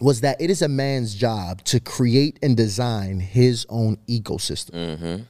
was 0.00 0.20
that 0.20 0.40
it 0.40 0.50
is 0.50 0.62
a 0.62 0.68
man's 0.68 1.14
job 1.14 1.62
to 1.64 1.80
create 1.80 2.38
and 2.42 2.56
design 2.56 3.20
his 3.20 3.66
own 3.68 3.96
ecosystem. 4.08 5.26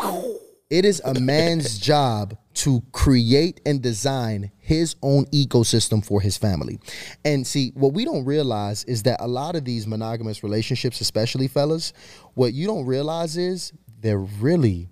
Mm-hmm. 0.00 0.30
It 0.70 0.84
is 0.84 1.02
a 1.04 1.18
man's 1.18 1.78
job 1.90 2.36
to 2.54 2.82
create 2.92 3.60
and 3.64 3.80
design 3.82 4.50
his 4.58 4.96
own 5.02 5.26
ecosystem 5.26 6.04
for 6.04 6.20
his 6.20 6.36
family. 6.36 6.78
And 7.24 7.46
see, 7.46 7.72
what 7.74 7.92
we 7.92 8.04
don't 8.04 8.24
realize 8.24 8.84
is 8.84 9.02
that 9.04 9.20
a 9.20 9.28
lot 9.28 9.56
of 9.56 9.64
these 9.64 9.86
monogamous 9.86 10.42
relationships, 10.42 11.00
especially 11.00 11.48
fellas, 11.48 11.92
what 12.34 12.52
you 12.52 12.66
don't 12.66 12.86
realize 12.86 13.36
is 13.36 13.72
they're 14.00 14.18
really 14.18 14.88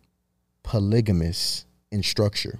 polygamous 0.62 1.66
in 1.90 2.02
structure. 2.02 2.58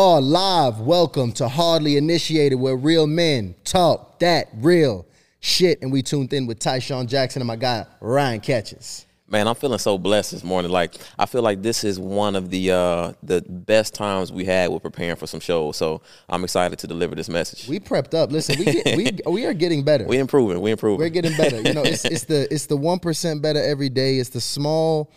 Are 0.00 0.22
live. 0.22 0.80
Welcome 0.80 1.30
to 1.32 1.46
Hardly 1.46 1.98
Initiated, 1.98 2.58
where 2.58 2.74
real 2.74 3.06
men 3.06 3.54
talk 3.64 4.18
that 4.20 4.48
real 4.54 5.04
shit. 5.40 5.82
And 5.82 5.92
we 5.92 6.00
tuned 6.00 6.32
in 6.32 6.46
with 6.46 6.58
Tysean 6.58 7.06
Jackson 7.06 7.42
and 7.42 7.46
my 7.46 7.56
guy 7.56 7.84
Ryan 8.00 8.40
Catchings. 8.40 9.04
Man, 9.28 9.46
I'm 9.46 9.54
feeling 9.54 9.78
so 9.78 9.98
blessed 9.98 10.30
this 10.30 10.42
morning. 10.42 10.70
Like 10.70 10.94
I 11.18 11.26
feel 11.26 11.42
like 11.42 11.60
this 11.60 11.84
is 11.84 12.00
one 12.00 12.34
of 12.34 12.48
the 12.48 12.70
uh, 12.70 13.12
the 13.22 13.42
best 13.42 13.92
times 13.92 14.32
we 14.32 14.46
had 14.46 14.70
with 14.70 14.82
preparing 14.82 15.16
for 15.16 15.26
some 15.26 15.38
shows. 15.38 15.76
So 15.76 16.00
I'm 16.30 16.44
excited 16.44 16.78
to 16.78 16.86
deliver 16.86 17.14
this 17.14 17.28
message. 17.28 17.68
We 17.68 17.78
prepped 17.78 18.14
up. 18.14 18.32
Listen, 18.32 18.58
we 18.58 18.64
get, 18.72 18.96
we 18.96 19.10
we 19.30 19.44
are 19.44 19.52
getting 19.52 19.84
better. 19.84 20.06
We 20.06 20.16
improving. 20.16 20.62
We 20.62 20.70
improving. 20.70 21.00
We're 21.00 21.10
getting 21.10 21.36
better. 21.36 21.60
You 21.60 21.74
know, 21.74 21.82
it's 21.82 22.06
it's 22.06 22.24
the 22.24 22.50
it's 22.50 22.64
the 22.64 22.76
one 22.78 23.00
percent 23.00 23.42
better 23.42 23.62
every 23.62 23.90
day. 23.90 24.16
It's 24.16 24.30
the 24.30 24.40
small, 24.40 25.12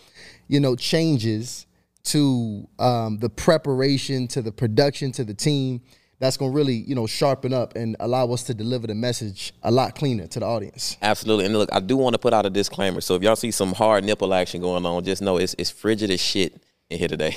you 0.50 0.60
know, 0.60 0.76
changes 0.76 1.68
to 2.06 2.68
um, 2.80 3.18
the 3.18 3.30
preparation, 3.30 4.28
to 4.30 4.42
the 4.42 4.52
production, 4.52 5.12
to 5.14 5.24
the 5.24 5.34
team. 5.34 5.82
That's 6.20 6.38
gonna 6.38 6.52
really, 6.52 6.76
you 6.76 6.96
know, 6.96 7.06
sharpen 7.06 7.54
up 7.54 7.76
and 7.76 7.98
allow 8.00 8.32
us 8.32 8.44
to 8.44 8.54
deliver 8.54 8.88
the 8.88 8.96
message 8.96 9.54
a 9.62 9.72
lot 9.72 9.96
cleaner 9.96 10.28
to 10.28 10.40
the 10.40 10.46
audience. 10.46 10.96
Absolutely. 11.02 11.46
And 11.46 11.58
look, 11.58 11.70
I 11.74 11.80
do 11.82 11.98
want 11.98 12.14
to 12.14 12.20
put 12.20 12.34
out 12.34 12.46
a 12.46 12.50
disclaimer. 12.50 13.02
So 13.02 13.16
if 13.16 13.24
y'all 13.24 13.36
see 13.36 13.52
some 13.52 13.74
hard 13.74 14.06
nipple 14.06 14.34
action 14.34 14.62
going 14.62 14.86
on, 14.86 15.04
just 15.04 15.22
know 15.22 15.38
it's 15.38 15.56
it's 15.58 15.70
frigid 15.70 16.12
as 16.12 16.22
shit 16.22 16.64
in 16.90 17.00
here 17.00 17.08
today. 17.08 17.36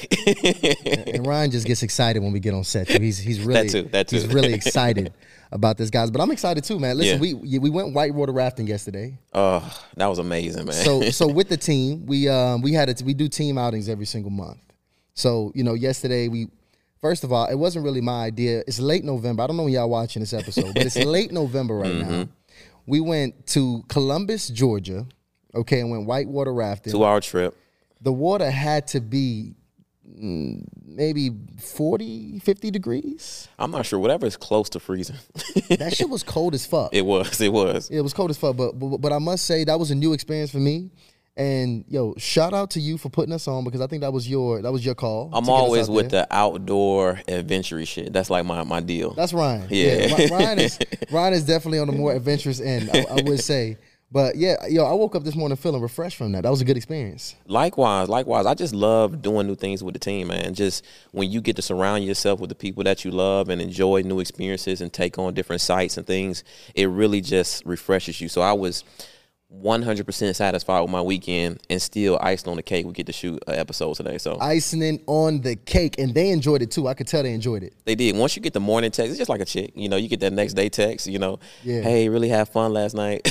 And 1.14 1.27
Ryan 1.27 1.51
just 1.51 1.67
gets 1.67 1.83
excited 1.83 2.23
when 2.23 2.33
we 2.33 2.41
get 2.41 2.55
on 2.55 2.64
set. 2.64 2.89
Too. 2.89 3.01
He's 3.01 3.19
he's 3.19 3.41
really 3.41 3.69
that 3.69 3.70
too, 3.70 3.83
that 3.91 4.08
too. 4.08 4.17
he's 4.17 4.27
really 4.27 4.53
excited 4.53 5.12
about 5.52 5.77
this, 5.78 5.91
guys. 5.91 6.11
But 6.11 6.20
I'm 6.20 6.30
excited 6.30 6.64
too, 6.64 6.78
man. 6.78 6.97
Listen, 6.98 7.22
Yeah. 7.22 7.34
we 7.34 7.58
we 7.58 7.70
went 7.70 7.94
whitewater 7.94 8.33
rafting 8.33 8.66
yesterday. 8.66 9.19
oh, 9.33 9.62
that 9.97 10.06
was 10.06 10.19
amazing, 10.19 10.64
man. 10.66 10.75
So 10.75 11.02
so 11.11 11.27
with 11.28 11.48
the 11.48 11.56
team, 11.56 12.06
we 12.06 12.28
um 12.28 12.62
we 12.62 12.72
had 12.72 12.89
it. 12.89 13.02
We 13.05 13.14
do 13.14 13.28
team 13.28 13.58
outings 13.58 13.89
every 13.89 14.06
single 14.06 14.30
month. 14.30 14.58
So 15.14 15.52
you 15.55 15.64
know, 15.64 15.74
yesterday 15.74 16.28
we. 16.28 16.48
First 17.02 17.24
of 17.24 17.33
all, 17.33 17.47
it 17.47 17.55
wasn't 17.55 17.84
really 17.84 18.00
my 18.00 18.24
idea. 18.24 18.64
It's 18.67 18.80
late 18.80 19.05
November. 19.05 19.42
I 19.42 19.47
don't 19.47 19.56
know 19.58 19.64
when 19.64 19.72
y'all 19.72 19.89
watching 19.89 20.20
this 20.20 20.33
episode, 20.33 20.72
but 20.74 20.86
it's 20.86 20.97
late 21.05 21.30
November 21.30 21.77
right 21.77 21.92
Mm-hmm. 21.92 22.11
now. 22.11 22.28
We 22.86 23.00
went 23.00 23.47
to 23.48 23.84
Columbus, 23.89 24.48
Georgia, 24.48 25.06
okay, 25.55 25.80
and 25.80 25.91
went 25.91 26.06
whitewater 26.06 26.55
rafting. 26.55 26.92
Two 26.92 27.05
hour 27.05 27.20
trip. 27.20 27.55
the 28.00 28.12
water 28.12 28.50
had 28.50 28.86
to 28.89 29.00
be 29.00 29.55
maybe 30.15 31.31
40, 31.59 32.39
50 32.39 32.71
degrees. 32.71 33.49
I'm 33.59 33.71
not 33.71 33.87
sure. 33.87 33.99
Whatever 33.99 34.27
is 34.27 34.37
close 34.37 34.69
to 34.71 34.81
freezing. 34.81 35.17
That 35.79 35.95
shit 35.97 36.09
was 36.09 36.23
cold 36.23 36.55
as 36.55 36.65
fuck. 36.65 36.95
it 36.95 37.05
was. 37.05 37.41
It 37.41 37.53
was. 37.53 37.91
It 37.91 38.01
was 38.01 38.13
cold 38.13 38.31
as 38.31 38.39
fuck, 38.39 38.57
but, 38.57 38.79
but 38.79 38.98
but 38.98 39.13
I 39.13 39.19
must 39.19 39.45
say 39.47 39.65
that 39.65 39.79
was 39.79 39.91
a 39.91 39.95
new 39.95 40.13
experience 40.13 40.51
for 40.51 40.58
me. 40.58 40.91
And 41.36 41.85
yo, 41.89 42.14
shout 42.17 42.55
out 42.55 42.70
to 42.70 42.80
you 42.80 42.97
for 42.97 43.11
putting 43.11 43.35
us 43.35 43.47
on 43.47 43.63
because 43.64 43.83
I 43.83 43.86
think 43.89 44.01
that 44.01 44.13
was 44.13 44.29
your 44.29 44.63
that 44.63 44.73
was 44.73 44.86
your 44.86 44.95
call. 44.95 45.29
I'm 45.35 45.45
to 45.45 45.51
get 45.51 45.55
us 45.55 45.61
always 45.61 45.91
with 45.91 46.11
there. 46.11 46.23
the 46.23 46.35
outdoor 46.35 47.20
adventure 47.29 47.85
shit. 47.85 48.13
That's 48.13 48.30
like 48.30 48.47
my, 48.47 48.63
my 48.64 48.80
deal. 48.80 49.13
That's 49.13 49.35
Ryan. 49.35 49.67
Yeah. 49.69 50.14
Ry- 50.14 50.29
Ryan 50.30 50.59
is 50.61 50.79
Ryan 51.11 51.35
is 51.35 51.45
definitely 51.45 51.80
on 51.80 51.89
the 51.89 51.92
more 51.92 52.14
adventurous 52.14 52.61
end. 52.61 52.89
I, 52.92 53.05
I 53.11 53.23
would 53.23 53.41
say. 53.41 53.77
But 54.12 54.36
yeah, 54.36 54.67
yo, 54.68 54.84
I 54.84 54.92
woke 54.92 55.17
up 55.17 55.24
this 55.24 55.34
morning 55.34 55.56
feeling 55.56 55.83
refreshed 55.83 56.17
from 56.17 56.30
that. 56.33 56.42
That 56.42 56.50
was 56.50 56.61
a 56.61 56.64
good 56.64 56.77
experience. 56.77 57.34
Likewise, 57.46 58.08
likewise. 58.08 58.46
I 58.46 58.55
just 58.55 58.72
love 58.72 59.20
doing 59.20 59.48
new 59.48 59.56
things 59.56 59.83
with 59.83 59.94
the 59.94 59.98
team, 59.98 60.28
man. 60.28 60.55
Just 60.55 60.84
when 61.11 61.30
you 61.30 61.40
get 61.40 61.56
to 61.56 61.62
surround 61.62 62.05
yourself 62.05 62.39
with 62.39 62.48
the 62.48 62.55
people 62.55 62.84
that 62.84 63.05
you 63.05 63.11
love 63.11 63.48
and 63.48 63.61
enjoy 63.61 64.02
new 64.02 64.20
experiences 64.20 64.80
and 64.80 64.92
take 64.92 65.18
on 65.18 65.34
different 65.34 65.61
sites 65.61 65.96
and 65.96 66.06
things, 66.06 66.44
it 66.77 66.86
really 66.86 67.20
just 67.20 67.67
refreshes 67.67 68.20
you. 68.20 68.28
So 68.28 68.42
I 68.42 68.52
was 68.52 68.84
100% 69.55 70.34
satisfied 70.34 70.80
with 70.80 70.90
my 70.90 71.01
weekend 71.01 71.61
and 71.70 71.80
still 71.80 72.18
icing 72.20 72.51
on 72.51 72.57
the 72.57 72.62
cake. 72.62 72.84
We 72.84 72.92
get 72.92 73.07
to 73.07 73.12
shoot 73.12 73.42
an 73.46 73.55
episode 73.55 73.95
today. 73.95 74.18
So 74.18 74.39
Icing 74.40 74.83
it 74.83 75.02
on 75.07 75.40
the 75.40 75.55
cake, 75.57 75.98
and 75.98 76.12
they 76.12 76.30
enjoyed 76.30 76.62
it 76.62 76.70
too. 76.73 76.89
I 76.89 76.95
could 76.95 77.07
tell 77.07 77.23
they 77.23 77.33
enjoyed 77.33 77.62
it. 77.62 77.73
they 77.85 77.95
did. 77.95 78.17
Once 78.17 78.35
you 78.35 78.42
get 78.42 78.55
the 78.55 78.61
morning 78.61 78.90
text, 78.90 79.11
it's 79.11 79.18
just 79.18 79.29
like 79.29 79.40
a 79.40 79.45
chick. 79.45 79.70
You 79.77 79.89
know, 79.89 79.96
you 79.96 80.08
get 80.08 80.20
that 80.20 80.33
next 80.33 80.55
day 80.55 80.68
text, 80.68 81.06
you 81.06 81.18
know, 81.18 81.39
Yeah. 81.62 81.83
hey, 81.83 82.08
really 82.08 82.29
have 82.29 82.48
fun 82.48 82.73
last 82.73 82.95
night. 82.95 83.29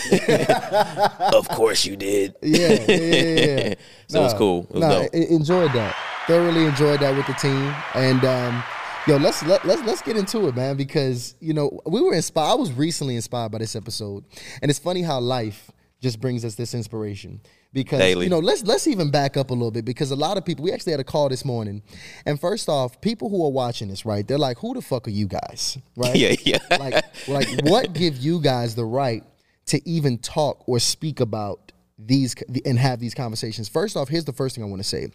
of 1.33 1.47
course 1.49 1.85
you 1.85 1.95
did. 1.97 2.35
Yeah, 2.41 2.69
yeah, 2.69 2.95
yeah. 2.97 3.67
yeah. 3.67 3.73
So 4.07 4.19
it 4.19 4.23
was 4.23 4.33
cool. 4.35 4.67
It 4.69 4.73
was 4.75 4.81
nah, 4.81 4.89
dope. 5.01 5.09
I- 5.15 5.17
enjoyed 5.17 5.71
that. 5.73 5.95
Thoroughly 6.27 6.65
enjoyed 6.65 6.99
that 6.99 7.15
with 7.15 7.25
the 7.27 7.33
team. 7.33 7.73
And 7.95 8.23
um, 8.23 8.63
yo, 9.07 9.17
let's 9.17 9.43
let, 9.43 9.65
let's 9.65 9.81
let's 9.83 10.01
get 10.03 10.15
into 10.15 10.47
it, 10.47 10.55
man, 10.55 10.77
because 10.77 11.35
you 11.39 11.53
know 11.53 11.81
we 11.87 12.01
were 12.01 12.13
inspired. 12.13 12.51
I 12.51 12.53
was 12.55 12.71
recently 12.71 13.15
inspired 13.15 13.51
by 13.51 13.57
this 13.57 13.75
episode, 13.75 14.23
and 14.61 14.69
it's 14.69 14.79
funny 14.79 15.01
how 15.01 15.19
life 15.19 15.71
just 16.05 16.21
brings 16.21 16.45
us 16.45 16.53
this 16.53 16.75
inspiration. 16.75 17.41
Because 17.73 17.99
Daily. 17.99 18.25
you 18.25 18.29
know, 18.29 18.37
let's 18.37 18.63
let's 18.63 18.85
even 18.85 19.09
back 19.09 19.35
up 19.37 19.49
a 19.49 19.53
little 19.53 19.71
bit 19.71 19.85
because 19.85 20.11
a 20.11 20.15
lot 20.15 20.37
of 20.37 20.45
people. 20.45 20.63
We 20.63 20.71
actually 20.71 20.91
had 20.91 20.99
a 20.99 21.03
call 21.03 21.29
this 21.29 21.43
morning, 21.43 21.81
and 22.27 22.39
first 22.39 22.69
off, 22.69 23.01
people 23.01 23.27
who 23.29 23.43
are 23.43 23.51
watching 23.51 23.87
this, 23.87 24.05
right? 24.05 24.25
They're 24.25 24.37
like, 24.37 24.59
"Who 24.59 24.75
the 24.75 24.81
fuck 24.81 25.07
are 25.07 25.11
you 25.11 25.27
guys?" 25.27 25.77
Right? 25.97 26.15
Yeah, 26.25 26.35
yeah. 26.43 26.59
like 26.79 27.03
like 27.27 27.47
what 27.63 27.93
give 27.93 28.17
you 28.17 28.39
guys 28.39 28.75
the 28.75 28.85
right 28.85 29.23
to 29.67 29.89
even 29.89 30.19
talk 30.19 30.63
or 30.67 30.79
speak 30.79 31.19
about 31.19 31.71
these 31.97 32.35
and 32.65 32.77
have 32.77 32.99
these 32.99 33.13
conversations 33.13 33.69
first 33.69 33.95
off 33.95 34.09
here's 34.09 34.25
the 34.25 34.33
first 34.33 34.53
thing 34.53 34.63
i 34.65 34.67
want 34.67 34.81
to 34.81 34.87
say 34.87 35.07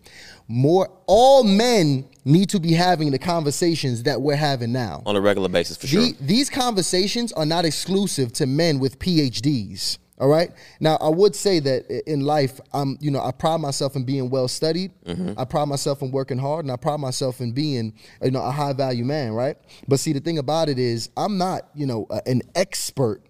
more 0.49 0.89
all 1.07 1.45
men 1.45 2.09
need 2.25 2.49
to 2.49 2.59
be 2.59 2.73
having 2.73 3.11
the 3.11 3.19
conversations 3.19 4.03
that 4.05 4.23
we're 4.23 4.35
having 4.35 4.73
now 4.73 5.03
On 5.05 5.15
a 5.15 5.21
regular 5.21 5.51
basis, 5.51 5.77
for 5.77 5.87
sure. 5.87 6.09
these 6.23 6.49
conversations 6.49 7.33
are 7.35 7.45
not 7.45 7.67
exclusive 7.67 8.33
to 8.35 8.47
men 8.47 8.79
with 8.79 8.99
phds 8.99 9.99
all 10.21 10.29
right 10.29 10.51
now 10.79 10.97
i 11.01 11.09
would 11.09 11.35
say 11.35 11.59
that 11.59 11.85
in 12.07 12.21
life 12.21 12.61
i'm 12.73 12.97
you 13.01 13.11
know 13.11 13.21
i 13.21 13.33
pride 13.33 13.61
myself 13.61 13.97
in 13.97 14.05
being 14.05 14.31
well 14.31 14.47
studied 14.47 14.93
mm-hmm. 15.05 15.33
i 15.39 15.45
pride 15.45 15.67
myself 15.67 16.03
in 16.03 16.11
working 16.13 16.39
hard 16.39 16.65
and 16.65 16.71
i 16.71 16.77
pride 16.77 17.01
myself 17.01 17.41
in 17.41 17.51
being 17.51 17.93
you 18.23 18.31
know 18.31 18.43
a 18.43 18.51
high 18.51 18.73
value 18.73 19.05
man 19.05 19.33
right 19.33 19.57
but 19.89 19.99
see 19.99 20.13
the 20.13 20.21
thing 20.21 20.39
about 20.39 20.69
it 20.69 20.79
is 20.79 21.11
i'm 21.17 21.39
not 21.39 21.63
you 21.75 21.87
know 21.87 22.07
an 22.27 22.41
expert 22.55 23.23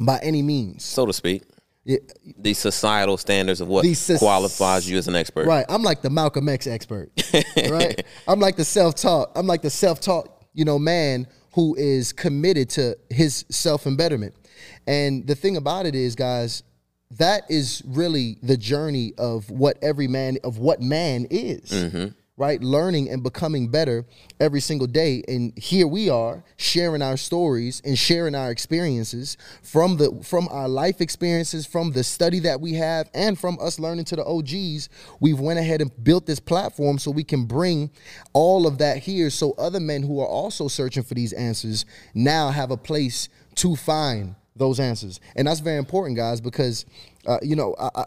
by 0.00 0.18
any 0.22 0.42
means 0.42 0.84
so 0.84 1.06
to 1.06 1.12
speak. 1.12 1.44
Yeah, 1.86 1.98
the 2.38 2.54
societal 2.54 3.18
standards 3.18 3.60
of 3.60 3.68
what 3.68 3.84
soc- 3.84 4.18
qualifies 4.18 4.88
you 4.88 4.96
as 4.96 5.06
an 5.06 5.14
expert. 5.14 5.46
Right. 5.46 5.66
I'm 5.68 5.82
like 5.82 6.00
the 6.00 6.08
Malcolm 6.08 6.48
X 6.48 6.66
expert. 6.66 7.10
right. 7.68 8.02
I'm 8.26 8.40
like 8.40 8.56
the 8.56 8.64
self-taught. 8.64 9.32
I'm 9.36 9.46
like 9.46 9.60
the 9.60 9.68
self-taught, 9.68 10.46
you 10.54 10.64
know, 10.64 10.78
man 10.78 11.26
who 11.54 11.74
is 11.76 12.12
committed 12.12 12.68
to 12.70 12.96
his 13.10 13.44
self-embetterment. 13.48 14.34
And 14.86 15.26
the 15.26 15.34
thing 15.34 15.56
about 15.56 15.86
it 15.86 15.94
is, 15.94 16.14
guys, 16.14 16.62
that 17.12 17.44
is 17.48 17.82
really 17.86 18.38
the 18.42 18.56
journey 18.56 19.12
of 19.18 19.50
what 19.50 19.78
every 19.82 20.08
man 20.08 20.38
of 20.42 20.58
what 20.58 20.80
man 20.80 21.26
is. 21.30 21.70
Mm-hmm. 21.70 22.08
Right? 22.36 22.60
Learning 22.60 23.08
and 23.10 23.22
becoming 23.22 23.68
better 23.68 24.04
every 24.40 24.60
single 24.60 24.88
day. 24.88 25.22
And 25.28 25.56
here 25.56 25.86
we 25.86 26.10
are 26.10 26.42
sharing 26.56 27.00
our 27.00 27.16
stories 27.16 27.80
and 27.84 27.96
sharing 27.96 28.34
our 28.34 28.50
experiences 28.50 29.36
from 29.62 29.98
the 29.98 30.10
from 30.24 30.48
our 30.50 30.68
life 30.68 31.00
experiences, 31.00 31.64
from 31.64 31.92
the 31.92 32.02
study 32.02 32.40
that 32.40 32.60
we 32.60 32.72
have, 32.74 33.08
and 33.14 33.38
from 33.38 33.56
us 33.60 33.78
learning 33.78 34.06
to 34.06 34.16
the 34.16 34.24
OGs. 34.24 34.88
We've 35.20 35.38
went 35.38 35.60
ahead 35.60 35.80
and 35.80 35.92
built 36.02 36.26
this 36.26 36.40
platform 36.40 36.98
so 36.98 37.12
we 37.12 37.22
can 37.22 37.44
bring 37.44 37.90
all 38.32 38.66
of 38.66 38.78
that 38.78 38.98
here 38.98 39.30
so 39.30 39.52
other 39.52 39.78
men 39.78 40.02
who 40.02 40.18
are 40.20 40.26
also 40.26 40.66
searching 40.66 41.04
for 41.04 41.14
these 41.14 41.32
answers 41.32 41.86
now 42.14 42.50
have 42.50 42.72
a 42.72 42.76
place 42.76 43.28
to 43.56 43.76
find 43.76 44.34
those 44.56 44.80
answers. 44.80 45.20
And 45.36 45.46
that's 45.46 45.60
very 45.60 45.78
important, 45.78 46.16
guys, 46.16 46.40
because 46.40 46.84
uh, 47.26 47.38
you 47.42 47.54
know, 47.54 47.76
I, 47.78 47.90
I, 47.94 48.00
I- 48.02 48.06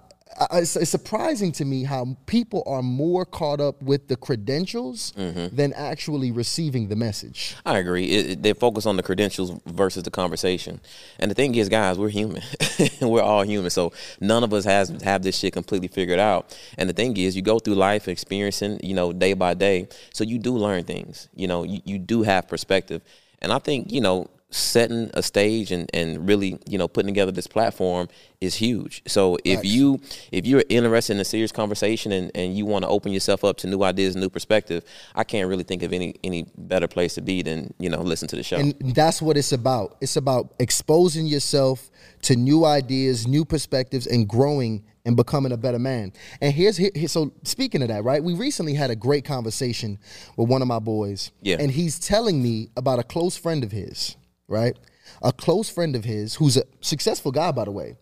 it's, 0.54 0.76
it's 0.76 0.92
surprising 0.92 1.52
to 1.54 1.66
me 1.66 1.84
how 1.84 2.16
people 2.26 2.64
are 2.68 2.82
more 2.84 3.26
caught 3.26 3.60
up 3.60 3.82
with 3.82 4.08
the 4.08 4.16
credentials 4.16 5.14
Mm-hmm. 5.18 5.56
than 5.56 5.74
actually 5.74 6.32
receiving 6.32 6.88
the 6.90 6.96
message. 6.96 7.56
I 7.66 7.78
agree. 7.80 8.06
It, 8.06 8.30
it- 8.32 8.44
they 8.44 8.54
focus 8.54 8.86
on 8.86 8.98
the 8.98 9.04
credentials 9.04 9.52
versus 9.66 10.04
the 10.04 10.12
conversation. 10.12 10.80
And 11.20 11.30
the 11.32 11.36
thing 11.36 11.56
is, 11.56 11.70
guys, 11.70 11.98
we're 11.98 12.10
human. 12.10 12.42
we're 13.02 13.22
all 13.22 13.44
human. 13.44 13.70
So 13.70 13.94
none 14.22 14.44
of 14.44 14.54
us 14.54 14.66
has 14.66 14.90
have 15.04 15.24
this 15.24 15.38
shit 15.38 15.54
completely 15.54 15.88
figured 15.88 16.20
out. 16.20 16.58
And 16.78 16.88
the 16.90 16.94
thing 16.94 17.18
is, 17.18 17.36
you 17.36 17.42
go 17.42 17.60
through 17.60 17.76
life 17.76 18.08
experiencing, 18.08 18.80
you 18.84 18.94
know, 18.94 19.12
day 19.14 19.34
by 19.34 19.54
day. 19.54 19.88
So 20.14 20.24
you 20.24 20.38
do 20.40 20.56
learn 20.56 20.84
things. 20.84 21.30
You 21.36 21.48
know, 21.48 21.64
you, 21.64 21.80
you 21.86 21.98
do 22.00 22.24
have 22.24 22.48
perspective. 22.48 23.02
And 23.42 23.52
I 23.52 23.60
think, 23.60 23.92
you 23.92 24.02
know, 24.02 24.28
setting 24.50 25.10
a 25.14 25.22
stage 25.22 25.72
and, 25.72 25.90
and 25.94 26.28
really, 26.28 26.58
you 26.68 26.78
know, 26.78 26.88
putting 26.88 27.08
together 27.08 27.32
this 27.32 27.48
platform 27.48 28.08
is 28.40 28.56
huge. 28.56 29.04
So 29.06 29.38
if 29.44 29.60
Facts. 29.60 29.68
you 29.68 30.00
if 30.32 30.46
you're 30.46 30.64
interested 30.70 31.14
in 31.14 31.20
a 31.20 31.26
serious 31.26 31.52
conversation 31.52 32.12
and, 32.14 32.32
and 32.34 32.58
you 32.58 32.66
want 32.66 32.84
to 32.84 32.90
open 32.90 33.12
yourself 33.12 33.44
up 33.44 33.58
to 33.58 33.68
new 33.68 33.84
ideas, 33.84 34.16
new 34.16 34.30
perspective, 34.30 34.86
I 35.16 35.26
can't 35.26 35.50
really 35.50 35.64
think 35.64 35.84
of 35.84 35.92
any 35.92 36.16
any 36.24 36.46
better 36.58 36.88
place 36.88 37.16
to 37.16 37.22
be 37.22 37.42
than, 37.42 37.74
you 37.78 37.90
know, 37.90 38.02
listen 38.02 38.28
to 38.30 38.36
the 38.38 38.44
show. 38.44 38.58
And 38.58 38.74
that's 38.96 39.22
what 39.22 39.36
it's 39.36 39.52
about. 39.52 39.98
It's 40.00 40.16
about 40.16 40.54
exposing 40.60 41.26
yourself 41.26 41.90
to 42.24 42.36
new 42.36 42.64
ideas, 42.64 43.28
new 43.28 43.44
perspectives, 43.44 44.08
and 44.08 44.28
growing 44.30 44.84
and 45.06 45.16
becoming 45.16 45.52
a 45.52 45.58
better 45.58 45.80
man. 45.80 46.12
And 46.42 46.54
here's 46.54 46.78
here, 46.78 46.92
here- 46.94 47.08
so 47.08 47.32
speaking 47.44 47.82
of 47.82 47.88
that, 47.88 48.04
right? 48.04 48.24
We 48.24 48.34
recently 48.34 48.74
had 48.74 48.92
a 48.92 48.96
great 48.96 49.24
conversation 49.26 50.00
with 50.36 50.50
one 50.50 50.62
of 50.62 50.68
my 50.68 50.80
boys. 50.80 51.32
Yeah. 51.42 51.58
And 51.60 51.72
he's 51.72 51.98
telling 51.98 52.44
me 52.44 52.70
about 52.76 53.00
a 53.00 53.04
close 53.04 53.38
friend 53.38 53.64
of 53.64 53.72
his, 53.72 54.18
right? 54.48 54.78
A 55.22 55.32
close 55.32 55.70
friend 55.70 55.96
of 55.96 56.04
his 56.04 56.36
who's 56.36 56.58
a 56.58 56.64
successful 56.82 57.32
guy, 57.32 57.52
by 57.52 57.66
the 57.66 57.72
way. 57.72 57.96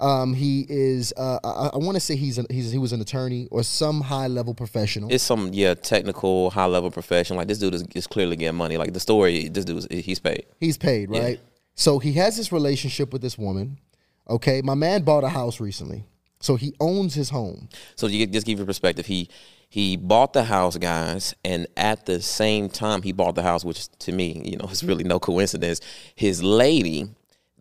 Um, 0.00 0.32
he 0.32 0.64
is. 0.68 1.12
Uh, 1.14 1.38
I, 1.44 1.70
I 1.74 1.76
want 1.76 1.96
to 1.96 2.00
say 2.00 2.16
he's, 2.16 2.38
an, 2.38 2.46
he's 2.48 2.72
he 2.72 2.78
was 2.78 2.92
an 2.92 3.02
attorney 3.02 3.48
or 3.50 3.62
some 3.62 4.00
high 4.00 4.28
level 4.28 4.54
professional. 4.54 5.12
it's 5.12 5.22
some 5.22 5.50
yeah 5.52 5.74
technical 5.74 6.48
high 6.50 6.66
level 6.66 6.90
profession. 6.90 7.36
Like 7.36 7.48
this 7.48 7.58
dude 7.58 7.74
is, 7.74 7.84
is 7.94 8.06
clearly 8.06 8.36
getting 8.36 8.56
money. 8.56 8.78
Like 8.78 8.94
the 8.94 9.00
story, 9.00 9.48
this 9.48 9.66
dude 9.66 9.76
is, 9.76 9.86
he's 9.90 10.18
paid. 10.18 10.46
He's 10.58 10.78
paid, 10.78 11.10
right? 11.10 11.38
So 11.74 11.98
he 11.98 12.12
has 12.14 12.36
this 12.36 12.50
relationship 12.50 13.12
with 13.12 13.20
this 13.22 13.36
woman. 13.36 13.78
Okay, 14.28 14.62
my 14.62 14.74
man 14.74 15.02
bought 15.02 15.24
a 15.24 15.28
house 15.28 15.60
recently, 15.60 16.04
so 16.40 16.56
he 16.56 16.74
owns 16.80 17.14
his 17.14 17.30
home. 17.30 17.68
So 17.96 18.06
you 18.06 18.26
just 18.26 18.46
give 18.46 18.58
you 18.58 18.64
perspective. 18.64 19.04
He 19.04 19.28
he 19.70 19.96
bought 19.96 20.32
the 20.32 20.42
house, 20.42 20.76
guys, 20.76 21.32
and 21.44 21.68
at 21.76 22.04
the 22.04 22.20
same 22.20 22.68
time 22.68 23.02
he 23.02 23.12
bought 23.12 23.36
the 23.36 23.42
house, 23.44 23.64
which 23.64 23.88
to 24.00 24.10
me, 24.10 24.42
you 24.44 24.56
know, 24.56 24.64
is 24.70 24.82
really 24.82 25.04
no 25.04 25.20
coincidence. 25.20 25.80
His 26.16 26.42
lady 26.42 27.08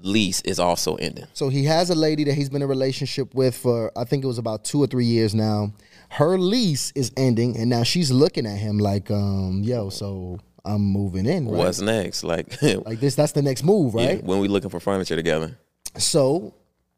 lease 0.01 0.41
is 0.41 0.59
also 0.59 0.95
ending. 0.95 1.27
So 1.33 1.50
he 1.50 1.65
has 1.65 1.91
a 1.91 1.95
lady 1.95 2.23
that 2.23 2.33
he's 2.33 2.50
been 2.50 2.63
in 2.63 2.63
a 2.63 2.67
relationship 2.67 3.35
with 3.35 3.56
for 3.56 3.91
I 3.95 4.06
think 4.06 4.23
it 4.23 4.27
was 4.27 4.39
about 4.39 4.65
two 4.65 4.81
or 4.81 4.88
three 4.88 5.06
years 5.06 5.35
now. 5.35 5.71
Her 6.09 6.39
lease 6.39 6.91
is 6.95 7.11
ending, 7.15 7.56
and 7.56 7.69
now 7.69 7.83
she's 7.83 8.09
looking 8.09 8.47
at 8.47 8.57
him 8.57 8.79
like, 8.79 9.11
um, 9.11 9.61
"Yo, 9.63 9.89
so 9.89 10.39
I'm 10.65 10.81
moving 10.81 11.27
in, 11.27 11.47
right? 11.47 11.57
What's 11.57 11.79
next? 11.79 12.23
Like, 12.23 12.59
Like 12.61 13.00
this, 13.00 13.13
that's 13.13 13.33
the 13.33 13.44
next 13.44 13.63
move, 13.63 13.94
yeah, 13.95 14.07
right?" 14.07 14.23
when 14.23 14.39
we 14.39 14.47
looking 14.47 14.71
for 14.71 14.79
furniture 14.79 15.15
together. 15.15 15.59
So 15.97 16.56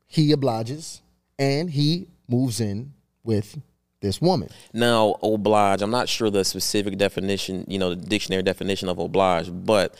he 0.08 0.32
obliges, 0.32 1.02
and 1.38 1.70
he 1.70 2.08
moves 2.30 2.62
in 2.62 2.94
with 3.26 3.60
this 4.02 4.20
woman. 4.20 4.50
Now, 4.74 5.16
oblige, 5.24 5.82
I'm 5.82 5.92
not 5.92 6.10
sure 6.10 6.30
the 6.30 6.44
specific 6.44 6.98
definition, 6.98 7.66
you 7.68 7.80
know, 7.80 7.92
the 7.92 7.96
dictionary 7.96 8.44
definition 8.44 8.90
of 8.90 9.00
oblige, 9.00 9.50
but 9.52 9.96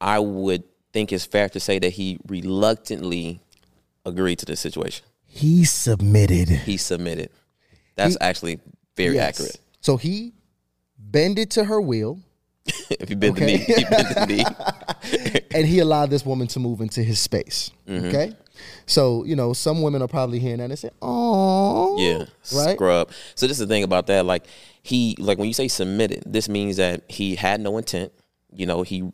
I 0.00 0.18
would 0.18 0.64
think 0.92 1.12
it's 1.12 1.24
fair 1.24 1.48
to 1.48 1.60
say 1.60 1.78
that 1.78 1.90
he 1.90 2.18
reluctantly 2.26 3.40
agreed 4.04 4.38
to 4.40 4.46
this 4.46 4.60
situation. 4.60 5.04
He 5.26 5.64
submitted. 5.64 6.48
He 6.48 6.76
submitted. 6.76 7.30
That's 7.96 8.16
actually 8.20 8.60
very 8.96 9.14
Yes. 9.14 9.40
accurate. 9.40 9.60
So 9.80 9.96
he 9.96 10.32
bended 10.98 11.50
to 11.52 11.64
her 11.64 11.80
will, 11.80 12.20
if 12.90 13.10
you 13.10 13.16
bend 13.16 13.36
Okay. 13.36 13.56
the 13.58 13.66
knee, 13.66 13.74
you 13.78 13.86
bend 13.86 14.08
the 14.08 14.26
knee. 14.26 15.40
and 15.54 15.66
he 15.66 15.78
allowed 15.80 16.10
this 16.10 16.24
woman 16.26 16.46
to 16.48 16.60
move 16.60 16.80
into 16.80 17.02
his 17.02 17.18
space. 17.20 17.70
Mm-hmm. 17.88 18.06
Okay, 18.06 18.32
so 18.86 19.24
you 19.24 19.36
know 19.36 19.52
some 19.52 19.82
women 19.82 20.02
are 20.02 20.08
probably 20.08 20.38
hearing 20.38 20.58
that 20.58 20.70
and 20.70 20.78
say, 20.78 20.90
"Oh, 21.02 21.96
Yeah, 21.98 22.26
right." 22.56 22.74
scrub. 22.74 23.10
So 23.34 23.46
this 23.46 23.60
is 23.60 23.66
the 23.66 23.72
thing 23.72 23.82
about 23.82 24.06
that. 24.08 24.24
Like 24.26 24.46
he, 24.82 25.16
like 25.18 25.38
when 25.38 25.48
you 25.48 25.54
say 25.54 25.68
submitted, 25.68 26.22
this 26.26 26.48
means 26.48 26.76
that 26.76 27.02
he 27.08 27.36
had 27.36 27.60
no 27.60 27.78
intent. 27.78 28.12
You 28.52 28.66
know, 28.66 28.82
he 28.82 29.10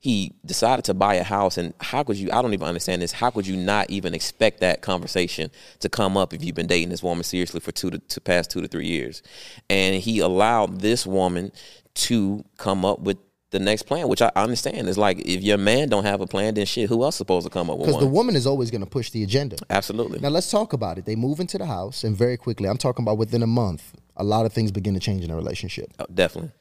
he 0.00 0.32
decided 0.46 0.86
to 0.86 0.94
buy 0.94 1.16
a 1.16 1.22
house, 1.22 1.58
and 1.58 1.74
how 1.78 2.02
could 2.02 2.16
you? 2.16 2.30
I 2.32 2.40
don't 2.40 2.54
even 2.54 2.66
understand 2.66 3.02
this. 3.02 3.12
How 3.12 3.28
could 3.30 3.46
you 3.46 3.54
not 3.54 3.90
even 3.90 4.14
expect 4.14 4.60
that 4.60 4.80
conversation 4.80 5.50
to 5.80 5.90
come 5.90 6.16
up 6.16 6.32
if 6.32 6.42
you've 6.42 6.54
been 6.54 6.66
dating 6.66 6.88
this 6.88 7.02
woman 7.02 7.22
seriously 7.22 7.60
for 7.60 7.70
two 7.70 7.90
to, 7.90 7.98
to 7.98 8.20
past 8.20 8.50
two 8.50 8.62
to 8.62 8.68
three 8.68 8.86
years? 8.86 9.22
And 9.68 9.96
he 9.96 10.20
allowed 10.20 10.80
this 10.80 11.06
woman 11.06 11.52
to 11.94 12.44
come 12.56 12.84
up 12.84 13.00
with. 13.00 13.18
The 13.50 13.58
next 13.58 13.82
plan, 13.82 14.06
which 14.06 14.22
I 14.22 14.30
understand, 14.36 14.88
is 14.88 14.96
like 14.96 15.18
if 15.20 15.42
your 15.42 15.58
man 15.58 15.88
don't 15.88 16.04
have 16.04 16.20
a 16.20 16.26
plan, 16.26 16.54
then 16.54 16.66
shit, 16.66 16.88
who 16.88 17.02
else 17.02 17.16
supposed 17.16 17.44
to 17.46 17.50
come 17.50 17.68
up 17.68 17.78
with 17.78 17.88
one? 17.88 17.98
Because 17.98 18.06
the 18.06 18.14
woman 18.14 18.36
is 18.36 18.46
always 18.46 18.70
going 18.70 18.82
to 18.82 18.88
push 18.88 19.10
the 19.10 19.24
agenda. 19.24 19.56
Absolutely. 19.68 20.20
Now 20.20 20.28
let's 20.28 20.50
talk 20.50 20.72
about 20.72 20.98
it. 20.98 21.04
They 21.04 21.16
move 21.16 21.40
into 21.40 21.58
the 21.58 21.66
house, 21.66 22.04
and 22.04 22.16
very 22.16 22.36
quickly, 22.36 22.68
I'm 22.68 22.78
talking 22.78 23.04
about 23.04 23.18
within 23.18 23.42
a 23.42 23.48
month, 23.48 23.92
a 24.16 24.22
lot 24.22 24.46
of 24.46 24.52
things 24.52 24.70
begin 24.70 24.94
to 24.94 25.00
change 25.00 25.24
in 25.24 25.30
a 25.32 25.36
relationship. 25.36 25.92
Oh, 25.98 26.06
definitely. 26.14 26.52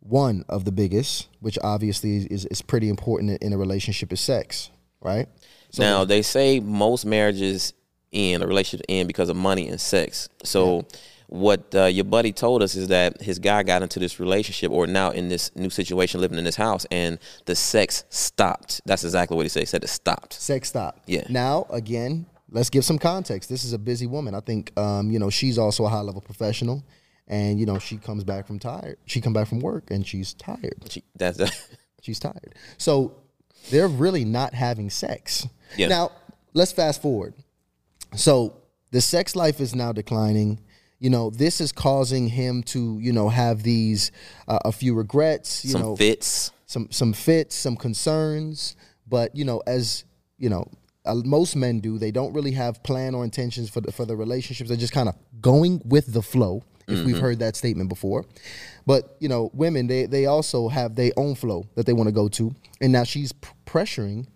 One 0.00 0.46
of 0.48 0.64
the 0.64 0.72
biggest, 0.72 1.28
which 1.40 1.58
obviously 1.62 2.26
is, 2.26 2.46
is 2.46 2.62
pretty 2.62 2.88
important 2.88 3.42
in 3.42 3.52
a 3.52 3.58
relationship, 3.58 4.12
is 4.12 4.20
sex, 4.20 4.70
right? 5.02 5.28
So 5.70 5.82
now 5.82 6.04
they 6.04 6.22
say 6.22 6.58
most 6.58 7.04
marriages 7.04 7.74
end, 8.12 8.42
a 8.42 8.46
relationship 8.46 8.86
end 8.88 9.08
because 9.08 9.28
of 9.28 9.36
money 9.36 9.68
and 9.68 9.80
sex. 9.80 10.28
So 10.42 10.86
what 11.32 11.74
uh, 11.74 11.84
your 11.86 12.04
buddy 12.04 12.30
told 12.30 12.62
us 12.62 12.74
is 12.74 12.88
that 12.88 13.22
his 13.22 13.38
guy 13.38 13.62
got 13.62 13.82
into 13.82 13.98
this 13.98 14.20
relationship 14.20 14.70
or 14.70 14.86
now 14.86 15.10
in 15.10 15.28
this 15.30 15.50
new 15.56 15.70
situation 15.70 16.20
living 16.20 16.36
in 16.36 16.44
this 16.44 16.56
house 16.56 16.84
and 16.90 17.18
the 17.46 17.54
sex 17.54 18.04
stopped. 18.10 18.82
That's 18.84 19.02
exactly 19.02 19.34
what 19.36 19.44
he 19.44 19.48
said. 19.48 19.60
He 19.60 19.66
said 19.66 19.82
it 19.82 19.88
stopped. 19.88 20.34
Sex 20.34 20.68
stop. 20.68 21.00
Yeah. 21.06 21.24
Now, 21.30 21.66
again, 21.70 22.26
let's 22.50 22.68
give 22.68 22.84
some 22.84 22.98
context. 22.98 23.48
This 23.48 23.64
is 23.64 23.72
a 23.72 23.78
busy 23.78 24.06
woman. 24.06 24.34
I 24.34 24.40
think, 24.40 24.78
um, 24.78 25.10
you 25.10 25.18
know, 25.18 25.30
she's 25.30 25.56
also 25.56 25.86
a 25.86 25.88
high 25.88 26.00
level 26.02 26.20
professional, 26.20 26.84
and 27.28 27.58
you 27.58 27.64
know, 27.64 27.78
she 27.78 27.96
comes 27.96 28.24
back 28.24 28.46
from 28.46 28.58
tired. 28.58 28.98
She 29.06 29.22
come 29.22 29.32
back 29.32 29.48
from 29.48 29.60
work 29.60 29.90
and 29.90 30.06
she's 30.06 30.34
tired. 30.34 30.84
She- 30.90 31.04
That's 31.16 31.40
She's 32.02 32.18
tired. 32.18 32.54
So 32.76 33.14
they're 33.70 33.88
really 33.88 34.26
not 34.26 34.52
having 34.52 34.90
sex. 34.90 35.46
Yeah. 35.78 35.88
Now, 35.88 36.10
let's 36.52 36.72
fast 36.72 37.00
forward. 37.00 37.32
So 38.16 38.56
the 38.90 39.00
sex 39.00 39.34
life 39.34 39.60
is 39.60 39.74
now 39.74 39.92
declining. 39.92 40.60
You 41.02 41.10
know, 41.10 41.30
this 41.30 41.60
is 41.60 41.72
causing 41.72 42.28
him 42.28 42.62
to, 42.74 42.96
you 43.00 43.12
know, 43.12 43.28
have 43.28 43.64
these 43.64 44.12
uh, 44.46 44.60
a 44.64 44.70
few 44.70 44.94
regrets. 44.94 45.64
You 45.64 45.72
some 45.72 45.80
know, 45.80 45.96
fits. 45.96 46.52
some 46.66 46.86
some 46.92 47.12
fits, 47.12 47.56
some 47.56 47.74
concerns. 47.74 48.76
But 49.08 49.34
you 49.34 49.44
know, 49.44 49.60
as 49.66 50.04
you 50.38 50.48
know, 50.48 50.68
uh, 51.04 51.16
most 51.24 51.56
men 51.56 51.80
do, 51.80 51.98
they 51.98 52.12
don't 52.12 52.32
really 52.32 52.52
have 52.52 52.84
plan 52.84 53.16
or 53.16 53.24
intentions 53.24 53.68
for 53.68 53.80
the, 53.80 53.90
for 53.90 54.04
the 54.04 54.14
relationships. 54.14 54.68
They're 54.68 54.76
just 54.76 54.92
kind 54.92 55.08
of 55.08 55.16
going 55.40 55.82
with 55.84 56.12
the 56.12 56.22
flow. 56.22 56.62
If 56.86 57.06
we've 57.06 57.18
heard 57.18 57.38
that 57.38 57.56
statement 57.56 57.88
before, 57.88 58.26
but 58.86 59.16
you 59.18 59.28
know, 59.28 59.50
women 59.54 59.86
they 59.86 60.06
they 60.06 60.26
also 60.26 60.68
have 60.68 60.94
their 60.94 61.10
own 61.16 61.34
flow 61.34 61.66
that 61.74 61.86
they 61.86 61.94
want 61.94 62.08
to 62.08 62.12
go 62.12 62.28
to, 62.28 62.54
and 62.80 62.92
now 62.92 63.04
she's 63.04 63.32
p- 63.32 63.48
pressuring 63.64 64.26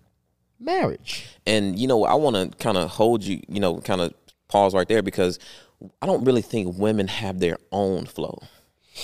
marriage. 0.59 1.29
And 1.47 1.79
you 1.79 1.87
know, 1.87 2.05
I 2.05 2.15
want 2.15 2.35
to 2.35 2.57
kind 2.59 2.79
of 2.79 2.89
hold 2.89 3.23
you, 3.23 3.43
you 3.47 3.61
know, 3.61 3.79
kind 3.81 4.01
of 4.01 4.15
pause 4.49 4.75
right 4.75 4.89
there 4.89 5.03
because 5.03 5.39
I 6.01 6.07
don't 6.07 6.25
really 6.25 6.43
think 6.43 6.79
women 6.79 7.09
have 7.09 7.41
their 7.41 7.59
own 7.73 8.07
flow. 8.07 8.41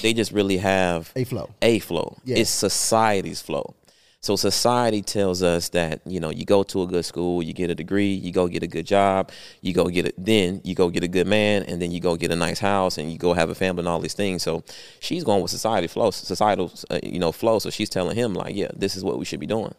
They 0.01 0.15
just 0.15 0.33
really 0.33 0.57
have 0.57 1.13
A 1.17 1.25
flow. 1.25 1.51
A 1.61 1.79
flow. 1.81 2.17
Yeah. 2.25 2.39
It's 2.39 2.51
society's 2.51 3.43
flow. 3.43 3.75
So 4.21 4.37
society 4.37 5.03
tells 5.03 5.43
us 5.43 5.71
that 5.71 6.01
you 6.07 6.21
know 6.21 6.31
you 6.31 6.45
go 6.45 6.63
to 6.63 6.83
a 6.83 6.87
good 6.87 7.05
school, 7.05 7.43
you 7.43 7.53
get 7.53 7.71
a 7.71 7.75
degree, 7.75 8.13
you 8.13 8.31
go 8.31 8.47
get 8.47 8.63
a 8.63 8.69
good 8.69 8.87
job, 8.87 9.33
you 9.63 9.75
go 9.75 9.89
get 9.89 10.07
it. 10.07 10.15
Then 10.17 10.61
you 10.63 10.77
go 10.77 10.91
get 10.91 11.03
a 11.03 11.09
good 11.09 11.27
man, 11.27 11.65
and 11.65 11.83
then 11.83 11.91
you 11.91 11.99
go 11.99 12.15
get 12.15 12.31
a 12.31 12.37
nice 12.37 12.61
house, 12.61 12.99
and 12.99 13.11
you 13.11 13.19
go 13.19 13.33
have 13.33 13.51
a 13.51 13.55
family 13.55 13.81
and 13.81 13.89
all 13.89 13.99
these 13.99 14.15
things. 14.15 14.45
So 14.45 14.63
she's 15.01 15.25
going 15.25 15.43
with 15.43 15.51
society 15.51 15.89
flow, 15.89 16.13
societal, 16.13 16.73
uh, 16.89 17.01
you 17.03 17.19
know, 17.19 17.33
flow. 17.33 17.59
So 17.59 17.69
she's 17.69 17.91
telling 17.91 18.17
him 18.17 18.33
like, 18.33 18.55
yeah, 18.55 18.71
this 18.77 18.95
is 18.95 19.03
what 19.03 19.19
we 19.19 19.25
should 19.25 19.41
be 19.41 19.47
doing. 19.47 19.75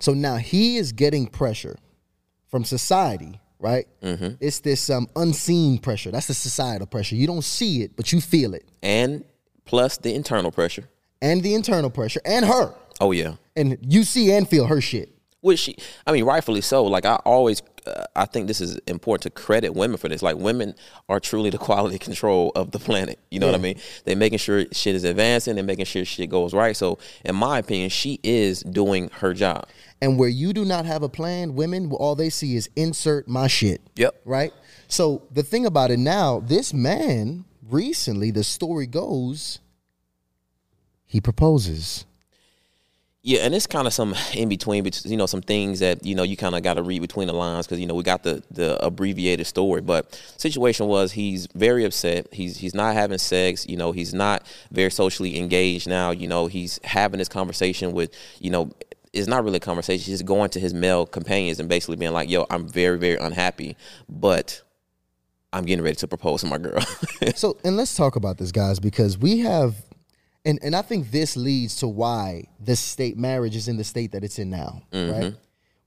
So 0.00 0.14
now 0.14 0.36
he 0.36 0.78
is 0.78 0.90
getting 0.90 1.28
pressure 1.28 1.78
from 2.48 2.64
society, 2.64 3.40
right? 3.66 3.86
Mm-hmm. 4.02 4.34
It's 4.40 4.60
this 4.60 4.88
um, 4.90 5.06
unseen 5.16 5.78
pressure. 5.78 6.10
That's 6.10 6.28
the 6.28 6.34
societal 6.34 6.86
pressure. 6.86 7.16
You 7.16 7.26
don't 7.26 7.44
see 7.44 7.82
it, 7.82 7.90
but 7.96 8.12
you 8.12 8.20
feel 8.20 8.54
it, 8.54 8.64
And 8.82 9.24
plus 9.64 9.98
the 9.98 10.14
internal 10.14 10.52
pressure. 10.52 10.84
and 11.20 11.42
the 11.42 11.54
internal 11.54 11.90
pressure, 11.90 12.20
and 12.24 12.44
her. 12.44 12.74
Oh 13.00 13.12
yeah. 13.12 13.34
and 13.56 13.76
you 13.82 14.04
see 14.04 14.32
and 14.32 14.48
feel 14.48 14.66
her 14.66 14.80
shit. 14.80 15.08
which 15.40 15.58
she, 15.60 15.76
I 16.06 16.12
mean, 16.12 16.24
rightfully 16.24 16.60
so. 16.62 16.84
Like 16.84 17.04
I 17.04 17.16
always 17.24 17.60
uh, 17.86 18.04
I 18.14 18.26
think 18.26 18.46
this 18.46 18.60
is 18.60 18.76
important 18.86 19.22
to 19.22 19.30
credit 19.30 19.74
women 19.74 19.96
for 19.96 20.08
this. 20.08 20.22
Like 20.22 20.36
women 20.36 20.74
are 21.08 21.20
truly 21.20 21.50
the 21.50 21.58
quality 21.66 21.98
control 21.98 22.52
of 22.54 22.70
the 22.70 22.78
planet. 22.78 23.18
You 23.30 23.40
know 23.40 23.46
yeah. 23.46 23.52
what 23.52 23.58
I 23.58 23.62
mean? 23.62 23.80
They're 24.04 24.16
making 24.16 24.38
sure 24.38 24.64
shit 24.72 24.94
is 24.94 25.04
advancing. 25.04 25.54
They're 25.54 25.64
making 25.64 25.84
sure 25.86 26.04
shit 26.04 26.30
goes 26.30 26.54
right. 26.54 26.76
So, 26.76 26.98
in 27.24 27.36
my 27.36 27.58
opinion, 27.58 27.90
she 27.90 28.20
is 28.22 28.60
doing 28.62 29.08
her 29.14 29.34
job. 29.34 29.68
And 30.00 30.18
where 30.18 30.28
you 30.28 30.52
do 30.52 30.64
not 30.64 30.84
have 30.84 31.02
a 31.02 31.08
plan, 31.08 31.54
women 31.54 31.90
all 31.92 32.14
they 32.14 32.30
see 32.30 32.56
is 32.56 32.68
insert 32.76 33.28
my 33.28 33.46
shit. 33.46 33.80
Yep. 33.96 34.20
Right. 34.24 34.52
So 34.88 35.22
the 35.30 35.42
thing 35.42 35.66
about 35.66 35.90
it 35.90 35.98
now, 35.98 36.40
this 36.40 36.74
man 36.74 37.44
recently, 37.68 38.30
the 38.30 38.44
story 38.44 38.86
goes, 38.86 39.60
he 41.04 41.20
proposes. 41.20 42.04
Yeah, 43.26 43.40
and 43.40 43.56
it's 43.56 43.66
kind 43.66 43.88
of 43.88 43.92
some 43.92 44.14
in 44.34 44.48
between, 44.48 44.88
you 45.04 45.16
know, 45.16 45.26
some 45.26 45.42
things 45.42 45.80
that 45.80 46.06
you 46.06 46.14
know 46.14 46.22
you 46.22 46.36
kind 46.36 46.54
of 46.54 46.62
got 46.62 46.74
to 46.74 46.82
read 46.84 47.02
between 47.02 47.26
the 47.26 47.34
lines 47.34 47.66
because 47.66 47.80
you 47.80 47.86
know 47.86 47.96
we 47.96 48.04
got 48.04 48.22
the 48.22 48.40
the 48.52 48.80
abbreviated 48.86 49.48
story. 49.48 49.80
But 49.80 50.14
situation 50.36 50.86
was 50.86 51.10
he's 51.10 51.48
very 51.52 51.84
upset. 51.84 52.32
He's 52.32 52.56
he's 52.56 52.72
not 52.72 52.94
having 52.94 53.18
sex. 53.18 53.66
You 53.66 53.78
know, 53.78 53.90
he's 53.90 54.14
not 54.14 54.46
very 54.70 54.92
socially 54.92 55.40
engaged 55.40 55.88
now. 55.88 56.12
You 56.12 56.28
know, 56.28 56.46
he's 56.46 56.78
having 56.84 57.18
this 57.18 57.28
conversation 57.28 57.90
with 57.94 58.14
you 58.38 58.50
know 58.50 58.70
it's 59.12 59.26
not 59.26 59.42
really 59.42 59.56
a 59.56 59.60
conversation. 59.60 60.04
He's 60.08 60.22
going 60.22 60.50
to 60.50 60.60
his 60.60 60.72
male 60.72 61.04
companions 61.04 61.58
and 61.58 61.68
basically 61.68 61.96
being 61.96 62.12
like, 62.12 62.30
"Yo, 62.30 62.46
I'm 62.48 62.68
very, 62.68 62.96
very 62.96 63.16
unhappy, 63.16 63.76
but 64.08 64.62
I'm 65.52 65.64
getting 65.64 65.82
ready 65.82 65.96
to 65.96 66.06
propose 66.06 66.42
to 66.42 66.46
my 66.46 66.58
girl." 66.58 66.80
so, 67.34 67.56
and 67.64 67.76
let's 67.76 67.96
talk 67.96 68.14
about 68.14 68.38
this, 68.38 68.52
guys, 68.52 68.78
because 68.78 69.18
we 69.18 69.40
have 69.40 69.74
and 70.46 70.60
and 70.62 70.74
I 70.76 70.80
think 70.82 71.10
this 71.10 71.36
leads 71.36 71.76
to 71.76 71.88
why 71.88 72.44
the 72.60 72.76
state 72.76 73.18
marriage 73.18 73.56
is 73.56 73.68
in 73.68 73.76
the 73.76 73.84
state 73.84 74.12
that 74.12 74.24
it's 74.24 74.38
in 74.38 74.48
now, 74.48 74.82
mm-hmm. 74.92 75.12
right? 75.12 75.34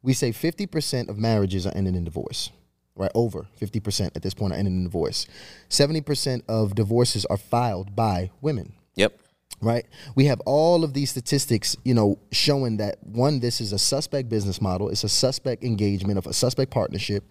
We 0.02 0.14
say 0.14 0.32
50% 0.32 1.10
of 1.10 1.18
marriages 1.18 1.66
are 1.66 1.74
ending 1.76 1.96
in 1.96 2.04
divorce, 2.04 2.52
right? 2.96 3.12
Over 3.16 3.48
50% 3.60 4.12
at 4.16 4.22
this 4.22 4.34
point 4.34 4.54
are 4.54 4.56
ending 4.56 4.76
in 4.76 4.84
divorce. 4.84 5.28
70% 5.70 6.44
of 6.48 6.76
divorces 6.76 7.26
are 7.26 7.38
filed 7.38 7.96
by 7.96 8.32
women. 8.42 8.74
Yep. 8.96 9.20
Right? 9.62 9.86
We 10.16 10.26
have 10.26 10.40
all 10.46 10.86
of 10.86 10.94
these 10.94 11.10
statistics, 11.10 11.76
you 11.84 11.94
know, 11.94 12.18
showing 12.32 12.78
that 12.78 13.00
one, 13.04 13.42
this 13.42 13.60
is 13.60 13.74
a 13.74 13.80
suspect 13.80 14.30
business 14.30 14.62
model, 14.62 14.88
it's 14.90 15.04
a 15.04 15.10
suspect 15.10 15.66
engagement 15.66 16.18
of 16.18 16.28
a 16.28 16.34
suspect 16.34 16.72
partnership. 16.72 17.26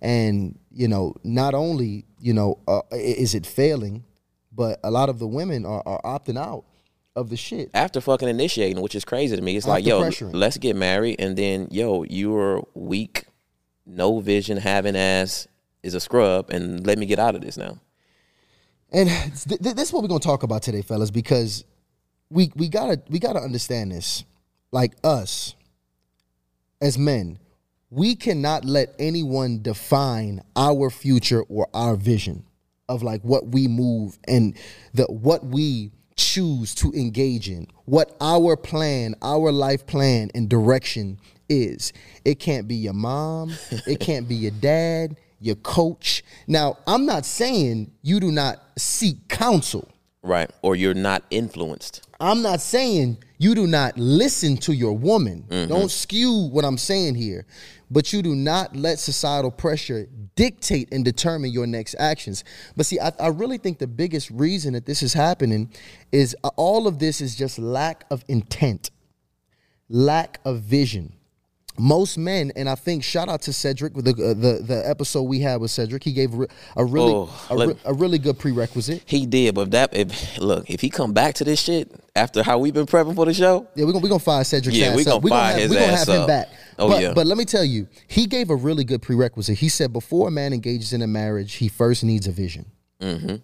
And, 0.00 0.60
you 0.70 0.86
know, 0.86 1.16
not 1.24 1.54
only, 1.54 2.04
you 2.20 2.34
know, 2.34 2.60
uh, 2.68 2.82
is 2.92 3.34
it 3.34 3.46
failing, 3.46 4.04
but 4.52 4.78
a 4.84 4.92
lot 4.92 5.08
of 5.08 5.18
the 5.18 5.26
women 5.26 5.66
are, 5.66 5.82
are 5.84 6.00
opting 6.02 6.38
out 6.38 6.66
of 7.14 7.28
the 7.28 7.36
shit 7.36 7.70
after 7.74 8.00
fucking 8.00 8.28
initiating, 8.28 8.82
which 8.82 8.94
is 8.94 9.04
crazy 9.04 9.36
to 9.36 9.42
me. 9.42 9.56
It's 9.56 9.66
after 9.66 9.72
like, 9.72 9.86
yo, 9.86 10.02
pressuring. 10.02 10.34
let's 10.34 10.58
get 10.58 10.76
married, 10.76 11.16
and 11.18 11.36
then, 11.36 11.68
yo, 11.70 12.04
you're 12.04 12.66
weak, 12.74 13.26
no 13.86 14.20
vision, 14.20 14.56
having 14.56 14.96
ass 14.96 15.46
is 15.82 15.94
a 15.94 16.00
scrub, 16.00 16.50
and 16.50 16.86
let 16.86 16.98
me 16.98 17.06
get 17.06 17.18
out 17.18 17.34
of 17.34 17.40
this 17.42 17.56
now. 17.56 17.78
And 18.92 19.08
th- 19.08 19.60
th- 19.60 19.74
this 19.74 19.88
is 19.88 19.92
what 19.92 20.02
we're 20.02 20.08
gonna 20.08 20.20
talk 20.20 20.42
about 20.42 20.62
today, 20.62 20.82
fellas, 20.82 21.10
because 21.10 21.64
we 22.30 22.52
we 22.56 22.68
gotta 22.68 23.00
we 23.08 23.18
gotta 23.18 23.40
understand 23.40 23.92
this. 23.92 24.24
Like 24.70 24.94
us, 25.04 25.54
as 26.80 26.98
men, 26.98 27.38
we 27.90 28.16
cannot 28.16 28.64
let 28.64 28.94
anyone 28.98 29.60
define 29.60 30.42
our 30.56 30.88
future 30.88 31.42
or 31.42 31.68
our 31.74 31.94
vision 31.94 32.44
of 32.88 33.02
like 33.02 33.22
what 33.22 33.48
we 33.48 33.68
move 33.68 34.18
and 34.26 34.56
the 34.94 35.04
what 35.04 35.44
we 35.44 35.90
choose 36.22 36.74
to 36.76 36.92
engage 36.92 37.48
in, 37.48 37.66
what 37.84 38.16
our 38.20 38.56
plan, 38.56 39.14
our 39.22 39.50
life 39.50 39.86
plan 39.86 40.30
and 40.34 40.48
direction 40.48 41.18
is. 41.48 41.92
It 42.24 42.38
can't 42.38 42.68
be 42.68 42.76
your 42.76 42.92
mom, 42.92 43.52
it 43.86 44.00
can't 44.00 44.28
be 44.28 44.34
your 44.34 44.52
dad, 44.52 45.16
your 45.40 45.56
coach. 45.56 46.22
Now, 46.46 46.78
I'm 46.86 47.04
not 47.04 47.24
saying 47.24 47.90
you 48.02 48.20
do 48.20 48.30
not 48.30 48.62
seek 48.78 49.28
counsel. 49.28 49.88
Right. 50.22 50.50
Or 50.62 50.76
you're 50.76 50.94
not 50.94 51.24
influenced. 51.30 52.06
I'm 52.20 52.42
not 52.42 52.60
saying 52.60 53.18
you 53.42 53.56
do 53.56 53.66
not 53.66 53.98
listen 53.98 54.56
to 54.58 54.72
your 54.72 54.92
woman. 54.92 55.44
Mm-hmm. 55.48 55.68
Don't 55.68 55.90
skew 55.90 56.48
what 56.52 56.64
I'm 56.64 56.78
saying 56.78 57.16
here. 57.16 57.44
But 57.90 58.12
you 58.12 58.22
do 58.22 58.36
not 58.36 58.76
let 58.76 59.00
societal 59.00 59.50
pressure 59.50 60.06
dictate 60.36 60.88
and 60.92 61.04
determine 61.04 61.50
your 61.50 61.66
next 61.66 61.96
actions. 61.98 62.44
But 62.76 62.86
see, 62.86 63.00
I, 63.00 63.12
I 63.18 63.28
really 63.28 63.58
think 63.58 63.78
the 63.80 63.88
biggest 63.88 64.30
reason 64.30 64.74
that 64.74 64.86
this 64.86 65.02
is 65.02 65.12
happening 65.12 65.72
is 66.12 66.36
uh, 66.44 66.50
all 66.56 66.86
of 66.86 67.00
this 67.00 67.20
is 67.20 67.34
just 67.34 67.58
lack 67.58 68.04
of 68.10 68.24
intent, 68.28 68.92
lack 69.88 70.38
of 70.44 70.60
vision 70.60 71.12
most 71.78 72.18
men, 72.18 72.52
and 72.54 72.68
I 72.68 72.74
think 72.74 73.02
shout 73.02 73.28
out 73.28 73.42
to 73.42 73.52
Cedric 73.52 73.94
with 73.94 74.04
the 74.04 74.12
uh, 74.12 74.34
the, 74.34 74.62
the 74.62 74.88
episode 74.88 75.22
we 75.22 75.40
had 75.40 75.60
with 75.60 75.70
Cedric. 75.70 76.04
He 76.04 76.12
gave 76.12 76.34
a 76.76 76.84
really 76.84 77.12
oh, 77.12 77.46
a, 77.50 77.54
let, 77.54 77.76
a, 77.84 77.94
really 77.94 78.18
good 78.18 78.38
prerequisite. 78.38 79.02
He 79.06 79.26
did, 79.26 79.54
but 79.54 79.70
that 79.70 79.94
if, 79.94 80.38
look 80.38 80.68
if 80.68 80.80
he 80.80 80.90
come 80.90 81.12
back 81.12 81.34
to 81.36 81.44
this 81.44 81.60
shit 81.60 81.90
after 82.14 82.42
how 82.42 82.58
we've 82.58 82.74
been 82.74 82.86
prepping 82.86 83.14
for 83.14 83.24
the 83.24 83.34
show, 83.34 83.66
yeah, 83.74 83.84
we're 83.84 83.92
gonna 83.92 84.02
we 84.02 84.08
gonna 84.08 84.18
fire 84.18 84.44
Cedric. 84.44 84.74
Yeah, 84.74 84.94
we 84.94 85.04
gonna 85.04 85.18
we 85.18 85.30
fire 85.30 85.52
gonna 85.52 85.52
have, 85.52 85.60
his 85.62 85.70
we 85.70 85.76
gonna 85.76 85.96
have 85.96 86.08
him 86.08 86.26
back. 86.26 86.48
Oh 86.78 86.88
but, 86.88 87.02
yeah, 87.02 87.12
but 87.14 87.26
let 87.26 87.38
me 87.38 87.44
tell 87.44 87.64
you, 87.64 87.88
he 88.06 88.26
gave 88.26 88.50
a 88.50 88.56
really 88.56 88.84
good 88.84 89.02
prerequisite. 89.02 89.58
He 89.58 89.68
said 89.68 89.92
before 89.92 90.28
a 90.28 90.30
man 90.30 90.52
engages 90.52 90.92
in 90.92 91.02
a 91.02 91.06
marriage, 91.06 91.54
he 91.54 91.68
first 91.68 92.04
needs 92.04 92.26
a 92.26 92.32
vision. 92.32 92.66
Mm-hmm. 93.00 93.36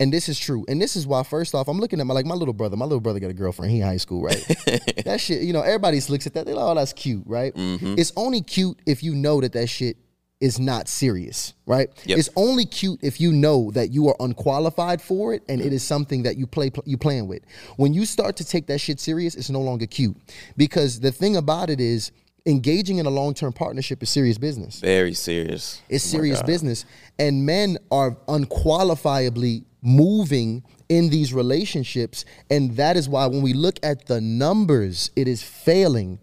And 0.00 0.10
this 0.10 0.30
is 0.30 0.38
true. 0.38 0.64
And 0.66 0.80
this 0.80 0.96
is 0.96 1.06
why, 1.06 1.22
first 1.22 1.54
off, 1.54 1.68
I'm 1.68 1.78
looking 1.78 2.00
at 2.00 2.06
my 2.06 2.14
like 2.14 2.26
my 2.26 2.34
little 2.34 2.54
brother. 2.54 2.76
My 2.76 2.86
little 2.86 3.00
brother 3.00 3.20
got 3.20 3.30
a 3.30 3.34
girlfriend. 3.34 3.70
He 3.70 3.80
in 3.80 3.86
high 3.86 3.98
school, 3.98 4.22
right? 4.22 4.42
that 5.04 5.18
shit, 5.20 5.42
you 5.42 5.52
know, 5.52 5.60
everybody 5.60 6.00
looks 6.08 6.26
at 6.26 6.34
that. 6.34 6.46
They're 6.46 6.54
like, 6.54 6.64
oh, 6.64 6.74
that's 6.74 6.94
cute, 6.94 7.22
right? 7.26 7.54
Mm-hmm. 7.54 7.96
It's 7.98 8.12
only 8.16 8.40
cute 8.40 8.78
if 8.86 9.02
you 9.02 9.14
know 9.14 9.42
that 9.42 9.52
that 9.52 9.68
shit 9.68 9.98
is 10.40 10.58
not 10.58 10.88
serious, 10.88 11.52
right? 11.66 11.90
Yep. 12.06 12.18
It's 12.18 12.30
only 12.34 12.64
cute 12.64 13.00
if 13.02 13.20
you 13.20 13.30
know 13.30 13.70
that 13.72 13.90
you 13.90 14.08
are 14.08 14.16
unqualified 14.20 15.02
for 15.02 15.34
it 15.34 15.42
and 15.50 15.60
it 15.60 15.72
is 15.72 15.82
something 15.82 16.22
that 16.22 16.38
you 16.38 16.46
play 16.46 16.72
you 16.86 16.96
playing 16.96 17.28
with. 17.28 17.42
When 17.76 17.92
you 17.92 18.06
start 18.06 18.36
to 18.36 18.44
take 18.44 18.66
that 18.68 18.78
shit 18.78 19.00
serious, 19.00 19.34
it's 19.34 19.50
no 19.50 19.60
longer 19.60 19.86
cute. 19.86 20.16
Because 20.56 21.00
the 21.00 21.12
thing 21.12 21.36
about 21.36 21.68
it 21.68 21.78
is 21.78 22.10
engaging 22.46 22.98
in 22.98 23.06
a 23.06 23.10
long-term 23.10 23.52
partnership 23.52 24.02
is 24.02 24.10
serious 24.10 24.38
business. 24.38 24.80
Very 24.80 25.14
serious. 25.14 25.82
It's 25.88 26.06
oh 26.06 26.16
serious 26.18 26.42
business. 26.42 26.84
And 27.18 27.44
men 27.44 27.78
are 27.90 28.12
unqualifiably 28.28 29.64
moving 29.82 30.62
in 30.88 31.10
these 31.10 31.32
relationships. 31.32 32.24
And 32.50 32.76
that 32.76 32.96
is 32.96 33.08
why 33.08 33.26
when 33.26 33.42
we 33.42 33.52
look 33.52 33.78
at 33.82 34.06
the 34.06 34.20
numbers, 34.20 35.10
it 35.16 35.28
is 35.28 35.42
failing. 35.42 36.18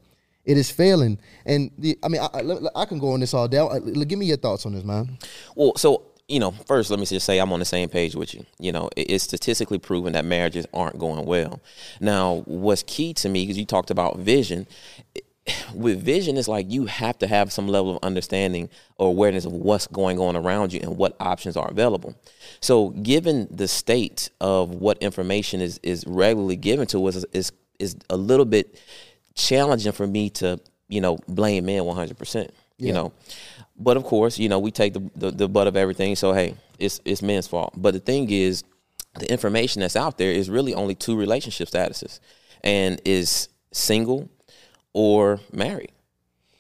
It 0.45 0.57
is 0.57 0.71
failing. 0.71 1.19
And 1.45 1.71
the, 1.77 1.97
I 2.03 2.07
mean, 2.07 2.21
I, 2.21 2.81
I, 2.81 2.86
can 2.86 3.00
go 3.00 3.12
on 3.12 3.19
this 3.19 3.33
all 3.33 3.47
day. 3.47 3.65
Give 4.05 4.17
me 4.17 4.27
your 4.27 4.38
thoughts 4.38 4.65
on 4.65 4.74
this, 4.74 4.83
man. 4.83 5.17
Well, 5.55 5.74
so 5.75 6.03
you 6.27 6.39
know, 6.41 6.51
first 6.51 6.89
let 6.89 7.00
me 7.00 7.05
just 7.05 7.25
say 7.25 7.39
I'm 7.39 7.53
on 7.53 7.59
the 7.59 7.65
same 7.65 7.88
page 7.88 8.13
with 8.13 8.33
you. 8.33 8.45
You 8.59 8.74
know, 8.74 8.89
it's 8.97 9.24
statistically 9.24 9.79
proven 9.79 10.13
that 10.13 10.25
marriages 10.25 10.65
aren't 10.74 11.00
going 11.00 11.25
well. 11.25 11.62
Now, 12.01 12.43
what's 12.45 12.83
key 12.83 13.13
to 13.15 13.29
me 13.29 13.43
because 13.43 13.57
you 13.57 13.65
talked 13.65 13.91
about 13.91 14.19
vision 14.19 14.67
with 15.74 16.01
vision 16.01 16.38
it's 16.38 16.48
like 16.48 16.72
you 16.72 16.86
have 16.86 17.18
to 17.20 17.27
have 17.27 17.51
some 17.51 17.68
level 17.68 17.96
of 17.96 18.04
understanding 18.04 18.70
or 18.98 19.08
awareness 19.08 19.46
of 19.46 19.54
what's 19.54 19.88
going 19.88 20.20
on 20.20 20.36
around 20.36 20.74
you 20.74 20.80
and 20.82 20.98
what 20.98 21.16
options 21.20 21.56
are 21.58 21.68
available. 21.70 22.16
So 22.62 22.89
given 22.89 23.48
the 23.50 23.68
state 23.68 24.30
of 24.42 24.75
what 24.75 24.98
information 25.00 25.62
is 25.62 25.80
is 25.84 26.06
regularly 26.08 26.56
given 26.56 26.88
to 26.88 27.06
us 27.08 27.24
is 27.34 27.51
is 27.80 27.96
a 28.10 28.18
little 28.18 28.46
bit 28.46 28.80
challenging 29.36 29.92
for 29.92 30.08
me 30.08 30.30
to 30.32 30.60
you 30.88 31.01
know 31.01 31.18
blame 31.27 31.66
men 31.66 31.84
100% 31.84 32.50
you 32.80 32.94
know? 32.94 33.12
But 33.75 33.98
of 33.98 34.04
course 34.04 34.38
you 34.38 34.50
know 34.50 34.60
we 34.60 34.72
take 34.72 34.94
the, 34.94 35.10
the, 35.16 35.32
the 35.32 35.50
butt 35.50 35.68
of 35.68 35.75
everything 35.75 36.16
so 36.16 36.34
hey 36.34 36.56
it's 36.80 37.01
it's 37.06 37.22
men's 37.22 37.48
fault. 37.48 37.74
But 37.75 37.94
the 37.94 38.00
thing 38.00 38.30
is 38.30 38.63
the 39.20 39.32
information 39.32 39.82
that's 39.82 39.96
out 39.96 40.18
there 40.18 40.32
is 40.32 40.50
really 40.50 40.74
only 40.74 40.96
two 40.96 41.18
relationship 41.18 41.70
statuses 41.70 42.20
and 42.63 43.01
is 43.06 43.50
single 43.72 44.30
or 44.98 45.39
married. 45.54 45.92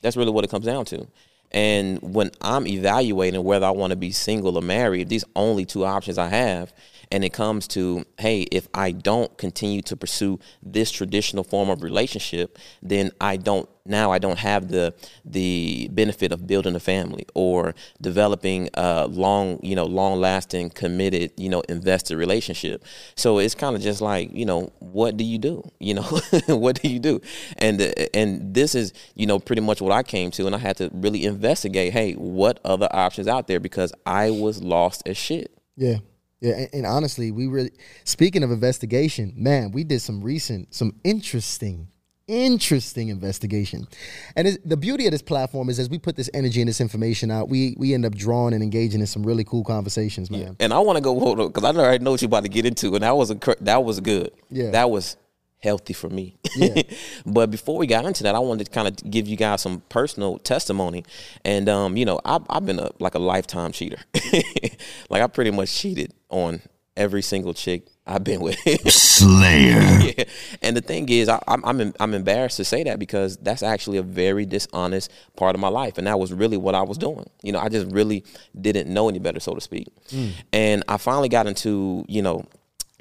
That's 0.03 0.15
really 0.15 0.29
what 0.29 0.43
it 0.43 0.51
comes 0.51 0.67
down 0.67 0.85
to. 0.85 1.07
And 1.51 1.99
when 2.03 2.29
I'm 2.39 2.67
evaluating 2.67 3.43
whether 3.43 3.65
I 3.65 3.71
want 3.71 3.89
to 3.91 3.95
be 3.95 4.11
single 4.11 4.59
or 4.59 4.61
married, 4.61 5.09
these 5.09 5.25
only 5.35 5.65
two 5.65 5.85
options 5.85 6.19
I 6.19 6.27
have, 6.27 6.71
and 7.11 7.23
it 7.23 7.31
comes 7.33 7.67
to 7.67 8.05
hey 8.17 8.41
if 8.51 8.67
i 8.73 8.91
don't 8.91 9.37
continue 9.37 9.81
to 9.81 9.95
pursue 9.95 10.39
this 10.61 10.91
traditional 10.91 11.43
form 11.43 11.69
of 11.69 11.83
relationship 11.83 12.57
then 12.81 13.11
i 13.21 13.37
don't 13.37 13.69
now 13.87 14.11
i 14.11 14.19
don't 14.19 14.39
have 14.39 14.67
the 14.69 14.93
the 15.25 15.89
benefit 15.91 16.31
of 16.31 16.47
building 16.47 16.75
a 16.75 16.79
family 16.79 17.25
or 17.33 17.73
developing 18.01 18.69
a 18.73 19.07
long 19.07 19.59
you 19.61 19.75
know 19.75 19.85
long 19.85 20.19
lasting 20.19 20.69
committed 20.69 21.31
you 21.37 21.49
know 21.49 21.61
invested 21.69 22.17
relationship. 22.17 22.83
So 23.15 23.39
it's 23.39 23.55
kind 23.55 23.75
of 23.75 23.81
just 23.81 24.01
like 24.01 24.33
you 24.33 24.45
know 24.45 24.71
what 24.79 25.17
do 25.17 25.23
you 25.23 25.37
do? 25.37 25.63
You 25.79 25.95
know 25.95 26.03
what 26.47 26.81
do 26.81 26.89
you 26.89 26.99
do? 26.99 27.21
And 27.57 27.81
and 28.13 28.53
this 28.53 28.75
is 28.75 28.93
you 29.15 29.25
know 29.25 29.39
pretty 29.39 29.61
much 29.61 29.81
what 29.81 29.91
i 29.91 30.03
came 30.03 30.31
to 30.31 30.45
and 30.45 30.55
i 30.55 30.57
had 30.57 30.77
to 30.77 30.89
really 30.93 31.25
investigate 31.25 31.93
hey 31.93 32.13
what 32.13 32.59
other 32.65 32.87
options 32.91 33.27
out 33.27 33.47
there? 33.47 33.59
Because 33.59 33.93
i 34.05 34.29
was 34.29 34.61
lost 34.63 35.03
as 35.05 35.17
shit. 35.17 35.51
Yeah. 35.75 35.97
Yeah, 36.39 36.53
and, 36.53 36.69
and, 36.71 36.85
honestly, 36.85 37.31
we 37.31 37.47
really 37.47 37.71
speaking 38.03 38.43
of 38.43 38.51
investigation, 38.51 39.33
man, 39.35 39.71
we 39.71 39.83
did 39.83 40.03
some 40.03 40.21
recent, 40.21 40.71
some 40.71 40.93
interesting 41.03 41.87
interesting 42.27 43.09
investigation. 43.09 43.87
And 44.35 44.57
the 44.65 44.77
beauty 44.77 45.05
of 45.05 45.11
this 45.11 45.21
platform 45.21 45.69
is 45.69 45.79
as 45.79 45.89
we 45.89 45.97
put 45.97 46.15
this 46.15 46.29
energy 46.33 46.61
and 46.61 46.67
this 46.69 46.81
information 46.81 47.31
out, 47.31 47.49
we 47.49 47.75
we 47.77 47.93
end 47.93 48.05
up 48.05 48.15
drawing 48.15 48.53
and 48.53 48.61
engaging 48.61 48.99
in 49.01 49.07
some 49.07 49.23
really 49.23 49.43
cool 49.43 49.63
conversations, 49.63 50.29
man. 50.29 50.55
And 50.59 50.73
I 50.73 50.79
want 50.79 50.97
to 50.97 51.01
go 51.01 51.19
hold 51.19 51.39
on 51.39 51.47
because 51.47 51.63
I 51.63 51.69
already 51.69 52.03
know 52.03 52.11
what 52.11 52.21
you're 52.21 52.27
about 52.27 52.43
to 52.43 52.49
get 52.49 52.65
into, 52.65 52.93
and 52.93 53.03
that 53.03 53.15
was 53.15 53.31
a 53.31 53.37
that 53.61 53.83
was 53.83 53.99
good. 53.99 54.31
Yeah. 54.49 54.71
that 54.71 54.89
was 54.89 55.17
healthy 55.59 55.93
for 55.93 56.09
me. 56.09 56.37
Yeah. 56.55 56.83
but 57.25 57.49
before 57.49 57.77
we 57.77 57.87
got 57.87 58.05
into 58.05 58.23
that, 58.23 58.35
I 58.35 58.39
wanted 58.39 58.65
to 58.65 58.71
kind 58.71 58.87
of 58.87 59.09
give 59.09 59.27
you 59.27 59.35
guys 59.35 59.61
some 59.61 59.81
personal 59.89 60.37
testimony, 60.39 61.05
and 61.43 61.69
um, 61.69 61.97
you 61.97 62.05
know, 62.05 62.19
I, 62.25 62.39
I've 62.49 62.65
been 62.65 62.79
a 62.79 62.91
like 62.99 63.15
a 63.15 63.19
lifetime 63.19 63.71
cheater. 63.71 63.97
like 65.09 65.21
I 65.21 65.27
pretty 65.27 65.51
much 65.51 65.73
cheated 65.73 66.13
on 66.29 66.61
every 66.95 67.21
single 67.21 67.53
chick 67.53 67.87
I've 68.07 68.23
been 68.23 68.41
with. 68.41 68.57
Slayer. 68.91 69.79
yeah. 70.17 70.23
And 70.61 70.75
the 70.77 70.81
thing 70.81 71.09
is, 71.09 71.29
I, 71.29 71.41
I'm 71.47 71.63
I'm, 71.65 71.93
I'm 71.99 72.13
embarrassed 72.13 72.57
to 72.57 72.65
say 72.65 72.83
that 72.83 72.99
because 72.99 73.37
that's 73.37 73.63
actually 73.63 73.97
a 73.97 74.03
very 74.03 74.45
dishonest 74.45 75.11
part 75.35 75.55
of 75.55 75.61
my 75.61 75.67
life, 75.67 75.97
and 75.97 76.07
that 76.07 76.19
was 76.19 76.31
really 76.33 76.57
what 76.57 76.75
I 76.75 76.81
was 76.83 76.97
doing. 76.97 77.29
You 77.43 77.51
know, 77.51 77.59
I 77.59 77.69
just 77.69 77.91
really 77.91 78.23
didn't 78.59 78.91
know 78.91 79.09
any 79.09 79.19
better, 79.19 79.39
so 79.39 79.53
to 79.53 79.61
speak. 79.61 79.87
Hmm. 80.09 80.29
And 80.53 80.83
I 80.87 80.97
finally 80.97 81.29
got 81.29 81.47
into, 81.47 82.05
you 82.07 82.21
know, 82.21 82.45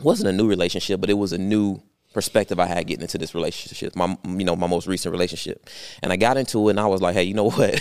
wasn't 0.03 0.29
a 0.29 0.33
new 0.33 0.49
relationship, 0.49 1.01
but 1.01 1.11
it 1.11 1.15
was 1.15 1.33
a 1.33 1.39
new 1.39 1.81
perspective 2.17 2.59
I 2.59 2.65
had 2.65 2.87
getting 2.87 3.03
into 3.03 3.19
this 3.19 3.35
relationship, 3.35 3.95
my 3.95 4.17
you 4.25 4.45
know 4.45 4.57
my 4.57 4.67
most 4.67 4.87
recent 4.87 5.13
relationship, 5.13 5.69
and 6.03 6.11
I 6.11 6.17
got 6.17 6.39
into 6.39 6.67
it, 6.67 6.71
and 6.71 6.81
I 6.81 6.87
was 6.87 7.03
like, 7.03 7.15
hey, 7.15 7.25
you 7.25 7.35
know 7.35 7.51
what, 7.51 7.79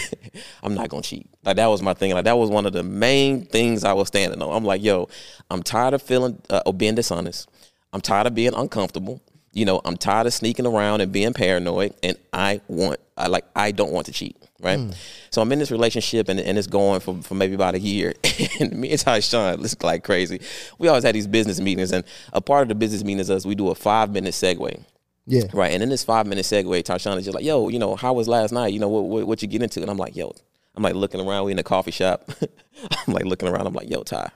I'm 0.62 0.76
not 0.76 0.90
gonna 0.90 1.04
cheat. 1.04 1.30
Like 1.46 1.56
that 1.56 1.68
was 1.68 1.82
my 1.82 1.94
thing. 1.94 2.12
Like 2.12 2.26
that 2.26 2.38
was 2.38 2.50
one 2.50 2.66
of 2.66 2.74
the 2.74 2.84
main 2.84 3.46
things 3.46 3.86
I 3.86 3.94
was 3.94 4.10
standing 4.10 4.42
on. 4.42 4.54
I'm 4.54 4.66
like, 4.66 4.84
yo, 4.84 5.08
I'm 5.50 5.64
tired 5.64 5.94
of 5.94 6.02
feeling 6.02 6.42
uh, 6.50 6.64
of 6.66 6.78
being 6.78 6.96
dishonest. 6.96 7.50
I'm 7.94 8.02
tired 8.02 8.28
of 8.28 8.36
being 8.36 8.54
uncomfortable. 8.54 9.22
You 9.56 9.66
know, 9.66 9.82
I'm 9.86 9.98
tired 9.98 10.28
of 10.28 10.34
sneaking 10.34 10.68
around 10.68 11.00
and 11.02 11.12
being 11.12 11.34
paranoid, 11.34 11.94
and 12.04 12.18
I 12.34 12.62
want, 12.68 13.00
I 13.18 13.28
like, 13.28 13.46
I 13.56 13.72
don't 13.72 13.92
want 13.94 14.06
to 14.08 14.12
cheat, 14.12 14.36
right? 14.60 14.78
Hmm. 14.78 14.92
So 15.32 15.42
I'm 15.42 15.52
in 15.54 15.60
this 15.60 15.72
relationship, 15.72 16.28
and, 16.30 16.40
and 16.40 16.58
it's 16.58 16.68
going 16.68 17.00
for, 17.00 17.16
for 17.24 17.36
maybe 17.36 17.54
about 17.56 17.74
a 17.74 17.80
year. 17.80 18.14
and 18.60 18.74
me 18.74 18.92
and 18.92 19.00
Tysean, 19.00 19.64
is 19.64 19.82
like 19.82 20.04
crazy. 20.04 20.42
We 20.78 20.90
always 20.90 21.04
had 21.06 21.16
these 21.16 21.26
business 21.26 21.60
meetings, 21.62 21.92
and 21.94 22.04
a 22.34 22.42
part 22.42 22.64
of 22.64 22.68
the 22.68 22.76
business 22.76 23.04
meeting 23.04 23.22
is 23.22 23.32
us. 23.32 23.46
We 23.46 23.56
do 23.56 23.70
a 23.70 23.76
five 23.76 24.12
minute 24.12 24.34
segue, 24.34 24.84
Yeah. 25.26 25.44
right? 25.54 25.72
And 25.72 25.82
in 25.82 25.88
this 25.90 26.04
five 26.04 26.28
minute 26.28 26.44
segue, 26.46 26.84
Tysean 26.84 27.18
is 27.18 27.24
just 27.26 27.34
like, 27.36 27.46
"Yo, 27.46 27.70
you 27.70 27.80
know, 27.80 27.96
how 27.96 28.12
was 28.14 28.28
last 28.28 28.52
night? 28.52 28.74
You 28.74 28.80
know, 28.80 28.90
what 28.90 29.06
what, 29.06 29.26
what 29.26 29.42
you 29.42 29.48
get 29.48 29.64
into?" 29.64 29.82
And 29.82 29.90
I'm 29.90 29.98
like, 29.98 30.16
"Yo." 30.16 30.34
I'm 30.78 30.84
like 30.84 30.96
looking 30.96 31.22
around. 31.22 31.46
We 31.46 31.52
in 31.52 31.58
the 31.58 31.64
coffee 31.64 31.92
shop. 31.92 32.30
I'm 33.08 33.14
like 33.14 33.24
looking 33.24 33.48
around. 33.48 33.66
I'm 33.68 33.74
like, 33.74 33.90
"Yo, 33.90 34.04
Ty." 34.04 34.30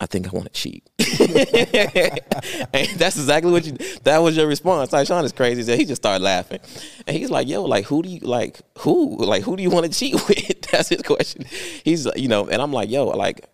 I 0.00 0.06
think 0.06 0.26
I 0.26 0.30
want 0.30 0.52
to 0.52 0.60
cheat. 0.60 0.88
and 0.98 2.88
that's 2.98 3.16
exactly 3.16 3.52
what 3.52 3.64
you. 3.64 3.72
That 4.02 4.18
was 4.18 4.36
your 4.36 4.46
response. 4.46 4.90
Tysean 4.90 5.24
is 5.24 5.32
crazy. 5.32 5.62
So 5.62 5.76
he 5.76 5.84
just 5.84 6.02
started 6.02 6.22
laughing, 6.22 6.60
and 7.06 7.16
he's 7.16 7.30
like, 7.30 7.46
"Yo, 7.46 7.64
like 7.64 7.84
who 7.86 8.02
do 8.02 8.08
you 8.08 8.20
like? 8.20 8.60
Who 8.78 9.16
like 9.18 9.44
who 9.44 9.56
do 9.56 9.62
you 9.62 9.70
want 9.70 9.86
to 9.86 9.92
cheat 9.92 10.14
with?" 10.28 10.62
that's 10.70 10.88
his 10.88 11.02
question. 11.02 11.44
He's 11.84 12.06
you 12.16 12.28
know, 12.28 12.48
and 12.48 12.60
I'm 12.60 12.72
like, 12.72 12.90
"Yo, 12.90 13.06
like 13.06 13.48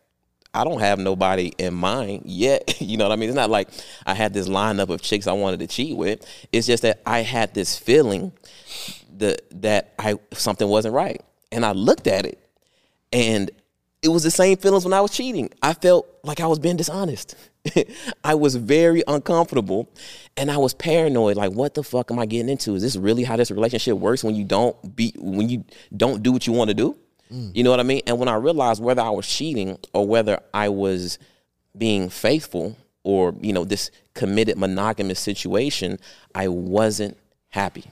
I 0.53 0.65
don't 0.65 0.81
have 0.81 0.99
nobody 0.99 1.53
in 1.59 1.75
mind 1.75 2.23
yet. 2.27 2.77
You 2.81 2.97
know 2.97 3.05
what 3.05 3.13
I 3.13 3.17
mean? 3.17 3.29
It's 3.29 3.37
not 3.37 3.51
like 3.51 3.69
I 4.07 4.15
had 4.15 4.33
this 4.33 4.49
lineup 4.49 4.89
of 4.89 5.01
chicks 5.03 5.27
I 5.27 5.33
wanted 5.33 5.61
to 5.61 5.67
cheat 5.67 5.97
with. 5.97 6.27
It's 6.51 6.67
just 6.67 6.83
that 6.83 7.01
I 7.07 7.21
had 7.21 7.55
this 7.55 7.79
feeling 7.79 8.33
that 9.19 9.43
that 9.61 9.93
I 9.99 10.17
something 10.33 10.67
wasn't 10.67 10.95
right, 10.95 11.23
and 11.53 11.65
I 11.65 11.73
looked 11.73 12.07
at 12.07 12.25
it, 12.25 12.39
and 13.13 13.51
it 14.03 14.09
was 14.09 14.23
the 14.23 14.31
same 14.31 14.57
feelings 14.57 14.85
when 14.85 14.95
I 14.95 15.01
was 15.01 15.11
cheating. 15.11 15.51
I 15.63 15.75
felt 15.75 16.09
like 16.23 16.41
I 16.41 16.47
was 16.47 16.59
being 16.59 16.77
dishonest. 16.77 17.35
I 18.25 18.35
was 18.35 18.57
very 18.57 19.03
uncomfortable 19.07 19.91
and 20.37 20.51
I 20.51 20.57
was 20.57 20.73
paranoid 20.73 21.37
like 21.37 21.53
what 21.53 21.75
the 21.75 21.83
fuck 21.83 22.11
am 22.11 22.19
I 22.19 22.27
getting 22.27 22.49
into? 22.49 22.75
Is 22.75 22.83
this 22.83 22.97
really 22.97 23.25
how 23.25 23.37
this 23.37 23.51
relationship 23.51 23.99
works 23.99 24.25
when 24.25 24.35
you 24.35 24.45
don't 24.45 24.97
be 24.97 25.13
when 25.19 25.51
you 25.51 25.65
don't 25.95 26.23
do 26.23 26.33
what 26.33 26.47
you 26.47 26.55
want 26.55 26.69
to 26.69 26.75
do? 26.75 26.97
Mm. 27.31 27.55
You 27.55 27.63
know 27.63 27.71
what 27.71 27.81
I 27.81 27.85
mean? 27.85 28.01
And 28.07 28.19
when 28.19 28.29
I 28.29 28.37
realized 28.37 28.83
whether 28.83 29.03
I 29.03 29.11
was 29.11 29.27
cheating 29.27 29.79
or 29.93 30.07
whether 30.07 30.41
I 30.55 30.71
was 30.71 31.19
being 31.77 32.09
faithful 32.09 32.77
or, 33.03 33.35
you 33.41 33.53
know, 33.53 33.65
this 33.65 33.91
committed 34.15 34.59
monogamous 34.59 35.21
situation, 35.21 35.99
I 36.35 36.49
wasn't 36.49 37.17
happy. 37.51 37.85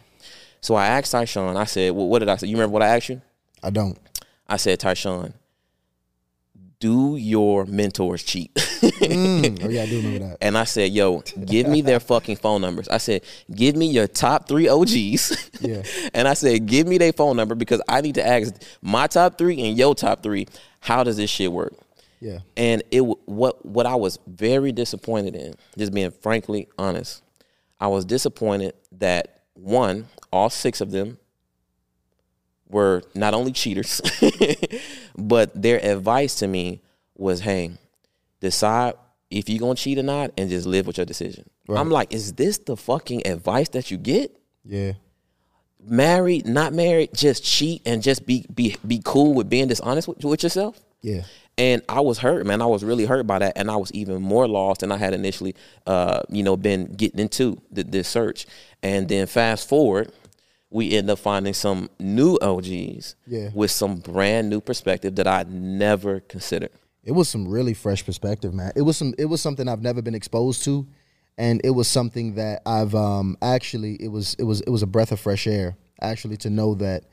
So 0.61 0.75
I 0.75 0.87
asked 0.87 1.13
Tysean, 1.13 1.57
I 1.57 1.65
said, 1.65 1.93
well, 1.93 2.09
what 2.09 2.19
did 2.19 2.29
I 2.29 2.37
say? 2.37 2.49
You 2.49 2.57
remember 2.57 2.73
what 2.73 2.83
I 2.83 2.97
asked 2.97 3.09
you? 3.09 3.23
I 3.63 3.71
don't. 3.71 3.99
I 4.49 4.57
said, 4.57 4.81
Tysean, 4.81 5.33
do 6.81 7.17
your 7.17 7.65
mentors 7.67 8.23
cheat? 8.23 8.55
Mm. 8.55 9.65
Oh 9.65 9.69
yeah, 9.69 9.83
I 9.83 9.87
do 9.87 9.97
remember 9.97 10.19
that. 10.27 10.39
and 10.41 10.57
I 10.57 10.65
said, 10.65 10.93
yo, 10.93 11.21
give 11.45 11.67
me 11.67 11.81
their 11.81 12.01
fucking 12.01 12.37
phone 12.37 12.61
numbers. 12.61 12.89
I 12.89 12.99
said, 12.99 13.23
give 13.53 13.75
me 13.77 13.87
your 13.87 14.07
top 14.07 14.49
three 14.49 14.69
OGs. 14.69 15.51
Yeah. 15.61 15.83
and 16.15 16.29
I 16.29 16.35
said, 16.35 16.67
give 16.67 16.87
me 16.87 16.99
their 16.99 17.13
phone 17.13 17.37
number 17.37 17.57
because 17.57 17.83
I 17.89 18.01
need 18.01 18.15
to 18.15 18.25
ask 18.25 18.55
my 18.81 19.09
top 19.09 19.37
three 19.37 19.61
and 19.61 19.77
your 19.77 19.93
top 19.93 20.23
three, 20.23 20.47
how 20.79 21.03
does 21.03 21.17
this 21.17 21.29
shit 21.31 21.51
work? 21.51 21.73
Yeah. 22.21 22.39
And 22.57 22.85
it 22.93 23.01
what 23.01 23.65
what 23.67 23.85
I 23.85 23.97
was 23.97 24.21
very 24.29 24.71
disappointed 24.71 25.35
in, 25.35 25.55
just 25.77 25.93
being 25.93 26.13
frankly 26.13 26.69
honest, 26.79 27.23
I 27.81 27.89
was 27.89 28.05
disappointed 28.05 28.75
that 28.93 29.41
one, 29.55 30.07
all 30.33 30.49
six 30.49 30.81
of 30.81 30.93
them 30.93 31.19
were 32.69 33.03
not 33.15 33.35
only 33.35 33.53
cheaters, 33.53 34.01
but 35.19 35.61
their 35.61 35.85
advice 35.85 36.37
to 36.37 36.47
me 36.47 36.83
was, 37.15 37.41
"Hey, 37.41 37.73
decide 38.41 38.95
if 39.31 39.49
you're 39.49 39.61
gonna 39.61 39.75
cheat 39.75 39.99
or 39.99 40.03
not, 40.03 40.33
and 40.37 40.51
just 40.51 40.67
live 40.67 40.87
with 40.87 40.99
your 40.99 41.07
decision." 41.07 41.49
I'm 41.69 41.91
like, 41.91 42.13
"Is 42.15 42.33
this 42.35 42.59
the 42.59 42.77
fucking 42.77 43.27
advice 43.27 43.69
that 43.71 43.91
you 43.91 43.97
get?" 43.99 44.37
Yeah. 44.65 44.93
Married, 45.81 46.47
not 46.47 46.73
married, 46.73 47.11
just 47.15 47.45
cheat 47.45 47.83
and 47.87 48.03
just 48.03 48.27
be 48.27 48.45
be 48.53 48.77
be 48.87 49.01
cool 49.05 49.35
with 49.35 49.49
being 49.49 49.69
dishonest 49.69 50.09
with, 50.09 50.25
with 50.25 50.43
yourself. 50.43 50.81
Yeah. 51.03 51.23
And 51.57 51.83
I 51.89 52.01
was 52.01 52.19
hurt, 52.19 52.47
man. 52.47 52.63
I 52.63 52.67
was 52.67 52.85
really 52.85 53.05
hurt 53.05 53.27
by 53.27 53.41
that, 53.41 53.55
and 53.57 53.69
I 53.69 53.77
was 53.77 53.91
even 53.93 54.23
more 54.23 54.47
lost 54.47 54.81
than 54.81 54.93
I 54.93 54.97
had 54.97 55.13
initially, 55.13 55.57
uh, 55.89 56.21
you 56.29 56.45
know, 56.45 56.57
been 56.57 56.95
getting 56.95 57.19
into 57.19 57.61
the, 57.73 57.83
this 57.83 58.07
search. 58.07 58.47
And 58.81 59.09
then 59.09 59.27
fast 59.27 59.69
forward, 59.69 60.13
we 60.71 60.93
end 60.93 61.09
up 61.11 61.19
finding 61.19 61.55
some 61.55 61.89
new 61.99 62.37
OGs 62.43 63.17
Yeah. 63.27 63.51
with 63.55 63.71
some 63.71 63.97
brand 63.97 64.51
new 64.51 64.61
perspective 64.61 65.15
that 65.17 65.27
I 65.27 65.45
never 65.49 66.21
considered. 66.21 66.71
It 67.05 67.13
was 67.13 67.29
some 67.29 67.49
really 67.49 67.73
fresh 67.75 68.05
perspective, 68.05 68.53
man. 68.53 68.73
It 68.77 68.83
was 68.83 68.97
some 68.99 69.15
it 69.19 69.25
was 69.27 69.41
something 69.41 69.69
I've 69.69 69.81
never 69.83 70.03
been 70.03 70.15
exposed 70.15 70.63
to 70.65 70.87
and 71.39 71.61
it 71.65 71.71
was 71.71 71.89
something 71.89 72.35
that 72.35 72.61
I've 72.67 72.95
um 72.95 73.37
actually 73.41 73.95
it 74.03 74.09
was 74.09 74.35
it 74.39 74.45
was 74.45 74.61
it 74.63 74.71
was 74.71 74.83
a 74.83 74.87
breath 74.87 75.13
of 75.13 75.21
fresh 75.21 75.47
air 75.47 75.77
actually 76.03 76.37
to 76.39 76.51
know 76.51 76.75
that 76.75 77.05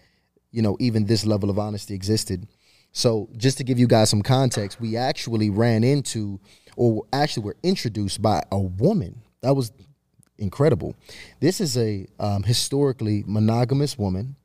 you 0.52 0.62
know 0.62 0.76
even 0.80 1.06
this 1.06 1.26
level 1.26 1.50
of 1.50 1.58
honesty 1.58 1.94
existed. 1.94 2.48
So 2.91 3.30
just 3.38 3.58
to 3.58 3.63
give 3.63 3.78
you 3.80 3.88
guys 3.88 4.10
some 4.10 4.22
context, 4.22 4.80
we 4.82 4.96
actually 4.98 5.50
ran 5.50 5.84
into 5.84 6.39
or 6.78 7.04
actually 7.13 7.44
were 7.44 7.58
introduced 7.63 8.22
by 8.22 8.44
a 8.52 8.60
woman. 8.60 9.22
That 9.41 9.56
was 9.56 9.72
incredible. 10.38 10.95
This 11.39 11.62
is 11.62 11.78
a 11.78 12.08
um, 12.19 12.43
historically 12.43 13.24
monogamous 13.28 13.98
woman. 13.98 14.36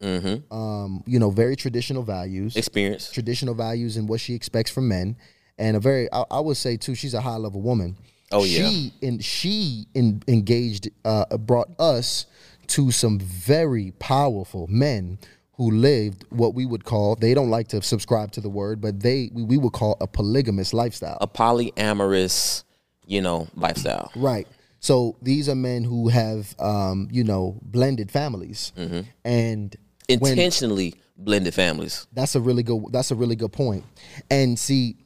Um, 0.51 1.03
you 1.07 1.19
know, 1.19 1.31
very 1.31 1.57
traditional 1.57 2.03
values 2.03 2.57
Experience. 2.57 3.11
traditional 3.11 3.55
values 3.55 3.97
and 3.97 4.09
what 4.09 4.21
she 4.21 4.35
expects 4.35 4.71
from 4.71 4.89
men, 4.89 5.17
and 5.59 5.77
a 5.77 5.81
very 5.81 6.09
I, 6.13 6.25
I 6.31 6.41
would 6.41 6.57
say 6.57 6.77
too 6.77 6.95
she's 6.95 7.15
a 7.15 7.21
high 7.21 7.37
level 7.37 7.61
woman. 7.61 7.97
Oh, 8.33 8.45
yeah. 8.45 8.69
she 8.69 8.93
in 9.01 9.19
she 9.19 9.87
in, 9.95 10.23
engaged 10.29 10.91
uh, 11.05 11.37
brought 11.37 11.69
us 11.81 12.27
to 12.69 12.93
some 12.93 13.19
very 13.19 13.93
powerful 13.99 14.69
men 14.69 15.19
who 15.55 15.73
lived 15.73 16.25
what 16.31 16.55
we 16.55 16.65
would 16.65 16.85
call 16.85 17.17
they 17.17 17.35
don't 17.35 17.51
like 17.51 17.67
to 17.69 17.83
subscribe 17.83 18.31
to 18.31 18.41
the 18.41 18.49
word 18.49 18.81
but 18.81 19.01
they 19.01 19.29
we, 19.35 19.43
we 19.43 19.59
would 19.59 19.73
call 19.73 19.97
a 20.01 20.07
polygamous 20.07 20.73
lifestyle 20.73 21.19
A 21.21 21.27
polyamorous, 21.27 22.63
you 23.07 23.21
know, 23.21 23.49
lifestyle. 23.57 24.13
Right. 24.15 24.47
So 24.81 25.17
these 25.23 25.49
are 25.49 25.55
men 25.55 25.85
who 25.85 26.09
have, 26.09 26.55
um, 26.59 27.09
you 27.13 27.23
know, 27.25 27.59
blended 27.63 28.11
families, 28.11 28.73
Mm-hmm. 28.77 29.01
and 29.25 29.77
when, 30.19 30.33
Intentionally 30.33 30.95
blended 31.17 31.55
families. 31.55 32.07
that's 32.13 32.35
a 32.35 32.41
really 32.41 32.63
good. 32.63 32.83
That's 32.91 33.11
a 33.11 33.15
really 33.15 33.37
good 33.37 33.53
point. 33.53 33.85
And 34.31 34.59
see, 34.59 34.97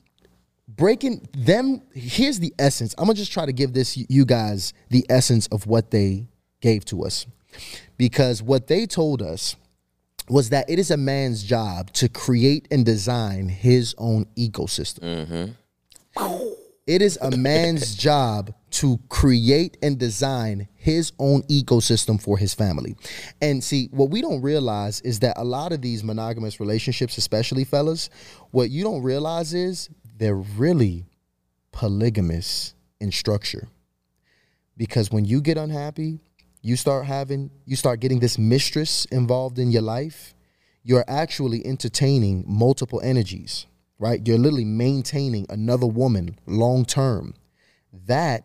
breaking 0.68 1.28
them. 1.36 1.82
Here's 1.92 2.38
the 2.40 2.54
essence. 2.58 2.94
I'm 2.98 3.04
gonna 3.06 3.14
just 3.14 3.32
try 3.32 3.46
to 3.46 3.52
give 3.52 3.72
this 3.72 3.96
you 3.96 4.24
guys 4.24 4.72
the 4.90 5.04
essence 5.10 5.46
of 5.48 5.66
what 5.66 5.90
they 5.90 6.26
gave 6.60 6.84
to 6.86 7.04
us, 7.04 7.26
because 7.98 8.42
what 8.42 8.68
they 8.68 8.86
told 8.86 9.20
us 9.22 9.56
was 10.30 10.48
that 10.50 10.70
it 10.70 10.78
is 10.78 10.90
a 10.90 10.96
man's 10.96 11.42
job 11.42 11.92
to 11.92 12.08
create 12.08 12.66
and 12.70 12.86
design 12.86 13.48
his 13.48 13.94
own 13.98 14.24
ecosystem. 14.38 15.54
It 16.86 17.02
is 17.02 17.18
a 17.20 17.30
man's 17.36 17.94
job 17.94 18.54
to 18.74 18.98
create 19.08 19.76
and 19.82 19.98
design 19.98 20.66
his 20.74 21.12
own 21.20 21.42
ecosystem 21.44 22.20
for 22.20 22.36
his 22.36 22.54
family. 22.54 22.96
And 23.40 23.62
see, 23.62 23.88
what 23.92 24.10
we 24.10 24.20
don't 24.20 24.42
realize 24.42 25.00
is 25.02 25.20
that 25.20 25.38
a 25.38 25.44
lot 25.44 25.70
of 25.72 25.80
these 25.80 26.02
monogamous 26.02 26.58
relationships, 26.58 27.16
especially 27.16 27.62
fellas, 27.62 28.10
what 28.50 28.70
you 28.70 28.82
don't 28.82 29.02
realize 29.02 29.54
is 29.54 29.90
they're 30.16 30.34
really 30.34 31.06
polygamous 31.70 32.74
in 33.00 33.12
structure. 33.12 33.68
Because 34.76 35.08
when 35.12 35.24
you 35.24 35.40
get 35.40 35.56
unhappy, 35.56 36.18
you 36.60 36.74
start 36.74 37.06
having, 37.06 37.52
you 37.66 37.76
start 37.76 38.00
getting 38.00 38.18
this 38.18 38.38
mistress 38.38 39.04
involved 39.06 39.60
in 39.60 39.70
your 39.70 39.82
life, 39.82 40.34
you're 40.82 41.04
actually 41.06 41.64
entertaining 41.64 42.42
multiple 42.44 43.00
energies, 43.04 43.66
right? 44.00 44.20
You're 44.26 44.38
literally 44.38 44.64
maintaining 44.64 45.46
another 45.48 45.86
woman 45.86 46.40
long 46.44 46.84
term. 46.84 47.34
That 48.06 48.44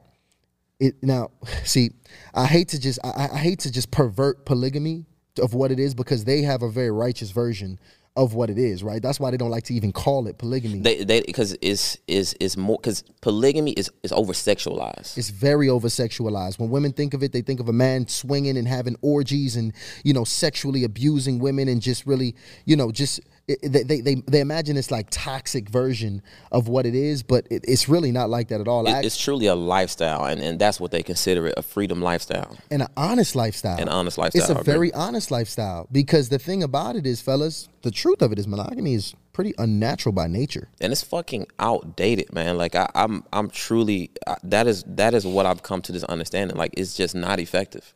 it 0.79 0.95
now 1.01 1.31
see, 1.63 1.91
I 2.33 2.45
hate 2.45 2.69
to 2.69 2.79
just 2.79 2.99
I, 3.03 3.29
I 3.33 3.37
hate 3.37 3.59
to 3.59 3.71
just 3.71 3.91
pervert 3.91 4.45
polygamy 4.45 5.05
of 5.39 5.53
what 5.53 5.71
it 5.71 5.79
is 5.79 5.93
because 5.93 6.25
they 6.25 6.41
have 6.41 6.61
a 6.61 6.69
very 6.69 6.91
righteous 6.91 7.31
version 7.31 7.79
of 8.15 8.33
what 8.33 8.49
it 8.49 8.57
is, 8.57 8.83
right? 8.83 9.01
That's 9.01 9.17
why 9.17 9.31
they 9.31 9.37
don't 9.37 9.51
like 9.51 9.63
to 9.65 9.73
even 9.73 9.93
call 9.93 10.27
it 10.27 10.37
polygamy. 10.37 10.79
They 10.79 11.03
they 11.03 11.21
because 11.21 11.55
it's 11.61 11.97
is 12.07 12.33
is 12.39 12.57
more 12.57 12.77
because 12.77 13.03
polygamy 13.21 13.71
is 13.71 13.89
is 14.03 14.11
over 14.11 14.33
sexualized. 14.33 15.17
It's 15.17 15.29
very 15.29 15.69
over 15.69 15.87
sexualized. 15.87 16.59
When 16.59 16.69
women 16.69 16.91
think 16.91 17.13
of 17.13 17.23
it, 17.23 17.31
they 17.31 17.41
think 17.41 17.59
of 17.59 17.69
a 17.69 17.73
man 17.73 18.07
swinging 18.07 18.57
and 18.57 18.67
having 18.67 18.97
orgies 19.01 19.55
and 19.55 19.73
you 20.03 20.13
know 20.13 20.25
sexually 20.25 20.83
abusing 20.83 21.39
women 21.39 21.69
and 21.69 21.81
just 21.81 22.05
really 22.05 22.35
you 22.65 22.75
know 22.75 22.91
just 22.91 23.21
it, 23.49 23.71
they, 23.71 23.83
they, 23.83 24.01
they 24.01 24.15
they 24.27 24.39
imagine 24.41 24.77
it's 24.77 24.91
like 24.91 25.07
toxic 25.09 25.69
version 25.69 26.21
of 26.51 26.67
what 26.67 26.85
it 26.85 26.93
is, 26.93 27.23
but 27.23 27.47
it, 27.49 27.65
it's 27.67 27.89
really 27.89 28.11
not 28.11 28.29
like 28.29 28.49
that 28.49 28.61
at 28.61 28.67
all. 28.67 28.87
It, 28.87 29.03
it's 29.05 29.17
truly 29.17 29.47
a 29.47 29.55
lifestyle, 29.55 30.25
and, 30.25 30.39
and 30.39 30.59
that's 30.59 30.79
what 30.79 30.91
they 30.91 31.01
consider 31.01 31.47
it 31.47 31.55
a 31.57 31.63
freedom 31.63 32.01
lifestyle 32.01 32.57
and 32.69 32.83
an 32.83 32.87
honest 32.95 33.35
lifestyle. 33.35 33.79
An 33.79 33.89
honest 33.89 34.17
lifestyle. 34.17 34.51
It's 34.51 34.59
a 34.59 34.63
very 34.63 34.93
honest 34.93 35.31
lifestyle 35.31 35.87
because 35.91 36.29
the 36.29 36.37
thing 36.39 36.61
about 36.61 36.95
it 36.95 37.07
is, 37.07 37.21
fellas, 37.21 37.69
the 37.81 37.91
truth 37.91 38.21
of 38.21 38.31
it 38.31 38.39
is 38.39 38.47
monogamy 38.47 38.93
is 38.93 39.15
pretty 39.33 39.53
unnatural 39.57 40.13
by 40.13 40.27
nature, 40.27 40.69
and 40.79 40.91
it's 40.91 41.03
fucking 41.03 41.47
outdated, 41.57 42.31
man. 42.31 42.55
Like 42.57 42.75
I, 42.75 42.89
am 42.93 43.11
I'm, 43.11 43.23
I'm 43.33 43.49
truly 43.49 44.11
I, 44.27 44.35
that 44.43 44.67
is 44.67 44.83
that 44.87 45.15
is 45.15 45.25
what 45.25 45.47
I've 45.47 45.63
come 45.63 45.81
to 45.83 45.91
this 45.91 46.03
understanding. 46.03 46.55
Like 46.55 46.75
it's 46.77 46.93
just 46.93 47.15
not 47.15 47.39
effective. 47.39 47.95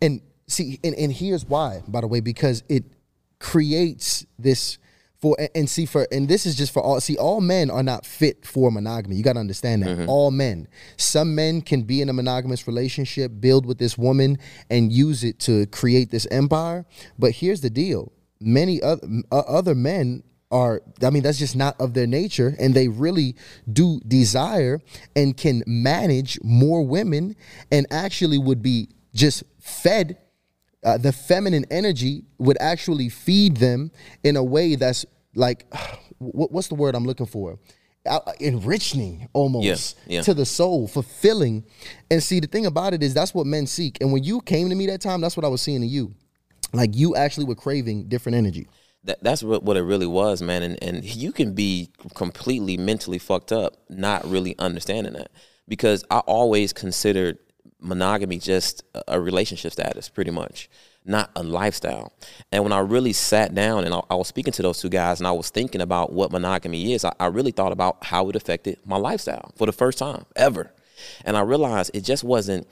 And 0.00 0.20
see, 0.46 0.78
and, 0.84 0.94
and 0.94 1.12
here's 1.12 1.44
why, 1.44 1.82
by 1.88 2.02
the 2.02 2.06
way, 2.06 2.20
because 2.20 2.62
it 2.68 2.84
creates 3.40 4.24
this 4.38 4.78
for 5.22 5.36
and 5.54 5.70
see 5.70 5.86
for 5.86 6.06
and 6.10 6.28
this 6.28 6.44
is 6.44 6.56
just 6.56 6.74
for 6.74 6.82
all 6.82 7.00
see 7.00 7.16
all 7.16 7.40
men 7.40 7.70
are 7.70 7.84
not 7.84 8.04
fit 8.04 8.44
for 8.44 8.70
monogamy. 8.72 9.14
You 9.14 9.22
got 9.22 9.34
to 9.34 9.40
understand 9.40 9.84
that. 9.84 9.90
Mm-hmm. 9.90 10.08
all 10.10 10.32
men. 10.32 10.66
Some 10.96 11.34
men 11.36 11.62
can 11.62 11.82
be 11.82 12.02
in 12.02 12.08
a 12.08 12.12
monogamous 12.12 12.66
relationship 12.66 13.30
build 13.38 13.64
with 13.64 13.78
this 13.78 13.96
woman 13.96 14.38
and 14.68 14.92
use 14.92 15.22
it 15.22 15.38
to 15.40 15.66
create 15.66 16.10
this 16.10 16.26
empire. 16.30 16.84
But 17.18 17.32
here's 17.32 17.60
the 17.60 17.70
deal. 17.70 18.12
Many 18.40 18.82
other, 18.82 19.06
other 19.30 19.76
men 19.76 20.24
are 20.50 20.82
i 21.02 21.08
mean 21.08 21.22
that's 21.22 21.38
just 21.38 21.56
not 21.56 21.80
of 21.80 21.94
their 21.94 22.06
nature 22.06 22.54
and 22.58 22.74
they 22.74 22.86
really 22.86 23.34
do 23.72 23.98
desire 24.06 24.82
and 25.16 25.34
can 25.34 25.62
manage 25.66 26.38
more 26.42 26.86
women 26.86 27.34
and 27.70 27.86
actually 27.90 28.36
would 28.36 28.60
be 28.60 28.90
just 29.14 29.44
fed 29.58 30.18
uh, 30.84 30.98
the 30.98 31.12
feminine 31.12 31.64
energy 31.70 32.24
would 32.38 32.56
actually 32.60 33.08
feed 33.08 33.56
them 33.56 33.90
in 34.24 34.36
a 34.36 34.42
way 34.42 34.74
that's 34.74 35.06
like, 35.34 35.72
what's 36.18 36.68
the 36.68 36.74
word 36.74 36.94
I'm 36.94 37.04
looking 37.04 37.26
for? 37.26 37.58
Uh, 38.04 38.18
enriching 38.40 39.28
almost 39.32 39.96
yeah, 40.06 40.16
yeah. 40.16 40.22
to 40.22 40.34
the 40.34 40.44
soul, 40.44 40.88
fulfilling. 40.88 41.64
And 42.10 42.20
see, 42.20 42.40
the 42.40 42.48
thing 42.48 42.66
about 42.66 42.94
it 42.94 43.02
is 43.02 43.14
that's 43.14 43.32
what 43.32 43.46
men 43.46 43.66
seek. 43.66 43.98
And 44.00 44.12
when 44.12 44.24
you 44.24 44.40
came 44.40 44.68
to 44.70 44.74
me 44.74 44.86
that 44.86 45.00
time, 45.00 45.20
that's 45.20 45.36
what 45.36 45.44
I 45.44 45.48
was 45.48 45.62
seeing 45.62 45.82
in 45.82 45.88
you. 45.88 46.12
Like 46.72 46.96
you 46.96 47.14
actually 47.14 47.46
were 47.46 47.54
craving 47.54 48.08
different 48.08 48.36
energy. 48.36 48.66
That, 49.04 49.22
that's 49.22 49.42
what, 49.42 49.62
what 49.62 49.76
it 49.76 49.82
really 49.82 50.06
was, 50.06 50.42
man. 50.42 50.62
And 50.62 50.82
and 50.82 51.04
you 51.04 51.32
can 51.32 51.54
be 51.54 51.90
completely 52.14 52.76
mentally 52.76 53.18
fucked 53.18 53.52
up, 53.52 53.76
not 53.88 54.24
really 54.24 54.58
understanding 54.58 55.12
that. 55.12 55.30
Because 55.68 56.04
I 56.10 56.18
always 56.20 56.72
considered 56.72 57.38
monogamy 57.82 58.38
just 58.38 58.84
a 59.08 59.20
relationship 59.20 59.72
status, 59.72 60.08
pretty 60.08 60.30
much, 60.30 60.68
not 61.04 61.30
a 61.34 61.42
lifestyle. 61.42 62.12
And 62.50 62.62
when 62.62 62.72
I 62.72 62.78
really 62.80 63.12
sat 63.12 63.54
down 63.54 63.84
and 63.84 63.94
I, 63.94 64.00
I 64.10 64.14
was 64.14 64.28
speaking 64.28 64.52
to 64.54 64.62
those 64.62 64.80
two 64.80 64.88
guys 64.88 65.20
and 65.20 65.26
I 65.26 65.32
was 65.32 65.50
thinking 65.50 65.80
about 65.80 66.12
what 66.12 66.30
monogamy 66.30 66.92
is, 66.92 67.04
I, 67.04 67.12
I 67.18 67.26
really 67.26 67.50
thought 67.50 67.72
about 67.72 68.04
how 68.04 68.28
it 68.28 68.36
affected 68.36 68.78
my 68.84 68.96
lifestyle 68.96 69.52
for 69.56 69.66
the 69.66 69.72
first 69.72 69.98
time 69.98 70.24
ever. 70.36 70.70
And 71.24 71.36
I 71.36 71.40
realized 71.40 71.90
it 71.94 72.02
just 72.02 72.22
wasn't 72.22 72.66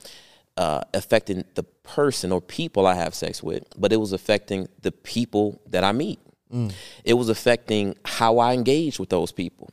uh, 0.57 0.83
affecting 0.95 1.45
the 1.55 1.65
person 1.83 2.33
or 2.33 2.41
people 2.41 2.87
I 2.87 2.95
have 2.95 3.15
sex 3.15 3.43
with, 3.43 3.65
but 3.77 3.93
it 3.93 3.97
was 3.97 4.13
affecting 4.13 4.69
the 4.83 4.93
people 4.93 5.61
that 5.67 5.85
I 5.85 5.93
meet. 5.93 6.21
Mm. 6.53 6.73
It 7.05 7.15
was 7.15 7.29
affecting 7.29 7.97
how 8.05 8.39
I 8.39 8.55
engage 8.55 8.99
with 8.99 9.09
those 9.09 9.31
people. 9.31 9.71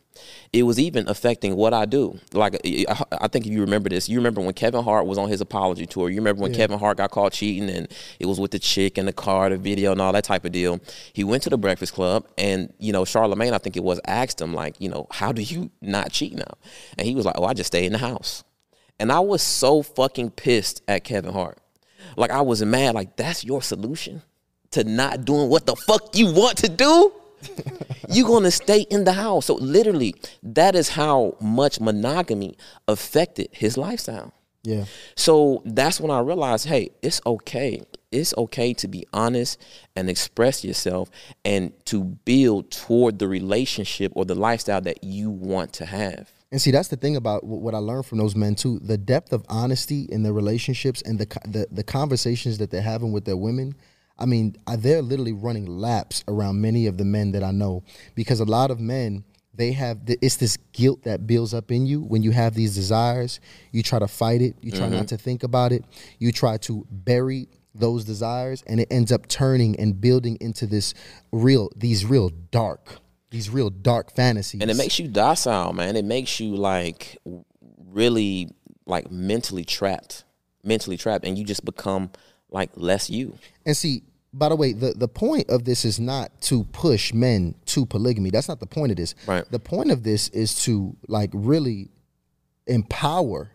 It 0.53 0.63
was 0.63 0.79
even 0.79 1.07
affecting 1.07 1.55
what 1.55 1.73
I 1.73 1.85
do. 1.85 2.19
Like 2.33 2.55
I 2.65 3.27
think 3.27 3.45
if 3.45 3.51
you 3.51 3.61
remember 3.61 3.89
this, 3.89 4.07
you 4.07 4.17
remember 4.17 4.41
when 4.41 4.53
Kevin 4.53 4.83
Hart 4.83 5.05
was 5.05 5.17
on 5.17 5.29
his 5.29 5.41
apology 5.41 5.85
tour. 5.85 6.09
You 6.09 6.17
remember 6.17 6.43
when 6.43 6.51
yeah. 6.51 6.57
Kevin 6.57 6.79
Hart 6.79 6.97
got 6.97 7.11
caught 7.11 7.33
cheating 7.33 7.69
and 7.69 7.87
it 8.19 8.27
was 8.27 8.39
with 8.39 8.51
the 8.51 8.59
chick 8.59 8.97
and 8.97 9.07
the 9.07 9.13
car, 9.13 9.49
the 9.49 9.57
video, 9.57 9.91
and 9.91 10.01
all 10.01 10.13
that 10.13 10.23
type 10.23 10.45
of 10.45 10.51
deal. 10.51 10.79
He 11.13 11.23
went 11.23 11.43
to 11.43 11.49
the 11.49 11.57
Breakfast 11.57 11.93
Club, 11.93 12.27
and 12.37 12.73
you 12.79 12.93
know 12.93 13.05
Charlemagne, 13.05 13.53
I 13.53 13.57
think 13.57 13.75
it 13.75 13.83
was, 13.83 13.99
asked 14.05 14.39
him 14.39 14.53
like, 14.53 14.79
you 14.79 14.89
know, 14.89 15.07
how 15.11 15.31
do 15.31 15.41
you 15.41 15.71
not 15.81 16.11
cheat 16.11 16.35
now? 16.35 16.57
And 16.97 17.07
he 17.07 17.15
was 17.15 17.25
like, 17.25 17.35
oh, 17.37 17.45
I 17.45 17.53
just 17.53 17.67
stay 17.67 17.85
in 17.85 17.91
the 17.91 17.99
house. 17.99 18.43
And 18.99 19.11
I 19.11 19.19
was 19.19 19.41
so 19.41 19.83
fucking 19.83 20.31
pissed 20.31 20.81
at 20.87 21.03
Kevin 21.03 21.33
Hart. 21.33 21.59
Like 22.15 22.31
I 22.31 22.41
was 22.41 22.63
mad. 22.63 22.95
Like 22.95 23.15
that's 23.15 23.43
your 23.43 23.61
solution 23.61 24.21
to 24.77 24.83
not 24.83 25.25
doing 25.25 25.49
what 25.49 25.65
the 25.65 25.75
fuck 25.75 26.15
you 26.15 26.31
want 26.31 26.57
to 26.59 26.69
do, 26.69 27.11
you're 28.09 28.27
gonna 28.27 28.51
stay 28.51 28.81
in 28.81 29.05
the 29.05 29.13
house. 29.13 29.47
So 29.47 29.55
literally, 29.55 30.13
that 30.43 30.75
is 30.75 30.89
how 30.89 31.35
much 31.41 31.79
monogamy 31.79 32.57
affected 32.87 33.49
his 33.51 33.75
lifestyle. 33.75 34.33
Yeah. 34.61 34.85
So 35.15 35.63
that's 35.65 35.99
when 35.99 36.11
I 36.11 36.19
realized, 36.19 36.67
hey, 36.67 36.91
it's 37.01 37.21
okay. 37.25 37.81
It's 38.11 38.35
okay 38.37 38.73
to 38.75 38.87
be 38.87 39.05
honest 39.13 39.59
and 39.95 40.09
express 40.09 40.63
yourself 40.63 41.09
and 41.43 41.73
to 41.85 42.03
build 42.03 42.69
toward 42.69 43.17
the 43.17 43.27
relationship 43.27 44.11
or 44.15 44.25
the 44.25 44.35
lifestyle 44.35 44.81
that 44.81 45.03
you 45.03 45.31
want 45.31 45.73
to 45.73 45.85
have. 45.85 46.29
And 46.51 46.61
see, 46.61 46.71
that's 46.71 46.89
the 46.89 46.95
thing 46.97 47.15
about 47.15 47.43
what 47.43 47.73
I 47.73 47.79
learned 47.79 48.05
from 48.05 48.19
those 48.19 48.35
men 48.35 48.55
too. 48.55 48.79
The 48.79 48.97
depth 48.97 49.33
of 49.33 49.43
honesty 49.49 50.03
in 50.03 50.21
their 50.21 50.33
relationships 50.33 51.01
and 51.01 51.17
the 51.17 51.25
the, 51.45 51.67
the 51.71 51.83
conversations 51.83 52.59
that 52.59 52.69
they're 52.69 52.81
having 52.81 53.11
with 53.11 53.25
their 53.25 53.37
women 53.37 53.75
I 54.19 54.25
mean, 54.25 54.55
they're 54.77 55.01
literally 55.01 55.33
running 55.33 55.65
laps 55.65 56.23
around 56.27 56.61
many 56.61 56.87
of 56.87 56.97
the 56.97 57.05
men 57.05 57.31
that 57.31 57.43
I 57.43 57.51
know 57.51 57.83
because 58.15 58.39
a 58.39 58.45
lot 58.45 58.71
of 58.71 58.79
men 58.79 59.23
they 59.53 59.71
have 59.71 60.01
it's 60.05 60.35
this 60.35 60.57
guilt 60.71 61.03
that 61.03 61.25
builds 61.25 61.53
up 61.53 61.71
in 61.71 61.87
you 61.87 62.01
when 62.01 62.21
you 62.21 62.31
have 62.31 62.53
these 62.53 62.75
desires. 62.75 63.39
You 63.71 63.81
try 63.81 63.99
to 63.99 64.07
fight 64.07 64.41
it. 64.41 64.55
You 64.61 64.71
try 64.71 64.81
mm-hmm. 64.81 64.97
not 64.97 65.07
to 65.09 65.17
think 65.17 65.43
about 65.43 65.71
it. 65.71 65.83
You 66.19 66.31
try 66.31 66.57
to 66.57 66.85
bury 66.91 67.47
those 67.73 68.05
desires, 68.05 68.63
and 68.67 68.79
it 68.79 68.87
ends 68.91 69.11
up 69.11 69.27
turning 69.27 69.79
and 69.79 69.99
building 69.99 70.37
into 70.41 70.67
this 70.67 70.93
real 71.31 71.71
these 71.75 72.05
real 72.05 72.29
dark 72.29 72.99
these 73.29 73.49
real 73.49 73.69
dark 73.69 74.15
fantasies. 74.15 74.61
And 74.61 74.71
it 74.71 74.77
makes 74.77 74.99
you 74.99 75.07
docile, 75.07 75.73
man. 75.73 75.95
It 75.95 76.05
makes 76.05 76.39
you 76.39 76.55
like 76.55 77.17
really 77.89 78.49
like 78.85 79.11
mentally 79.11 79.65
trapped, 79.65 80.23
mentally 80.63 80.97
trapped, 80.97 81.25
and 81.25 81.37
you 81.37 81.43
just 81.43 81.65
become 81.65 82.11
like 82.49 82.71
less 82.75 83.09
you. 83.09 83.37
And 83.65 83.75
see, 83.75 84.03
by 84.33 84.49
the 84.49 84.55
way, 84.55 84.73
the, 84.73 84.93
the 84.93 85.07
point 85.07 85.49
of 85.49 85.63
this 85.65 85.85
is 85.85 85.99
not 85.99 86.41
to 86.41 86.63
push 86.65 87.13
men 87.13 87.55
to 87.67 87.85
polygamy. 87.85 88.29
That's 88.29 88.47
not 88.47 88.59
the 88.59 88.67
point 88.67 88.91
of 88.91 88.97
this. 88.97 89.15
Right. 89.25 89.49
The 89.49 89.59
point 89.59 89.91
of 89.91 90.03
this 90.03 90.27
is 90.29 90.63
to 90.63 90.95
like 91.07 91.29
really 91.33 91.89
empower 92.67 93.51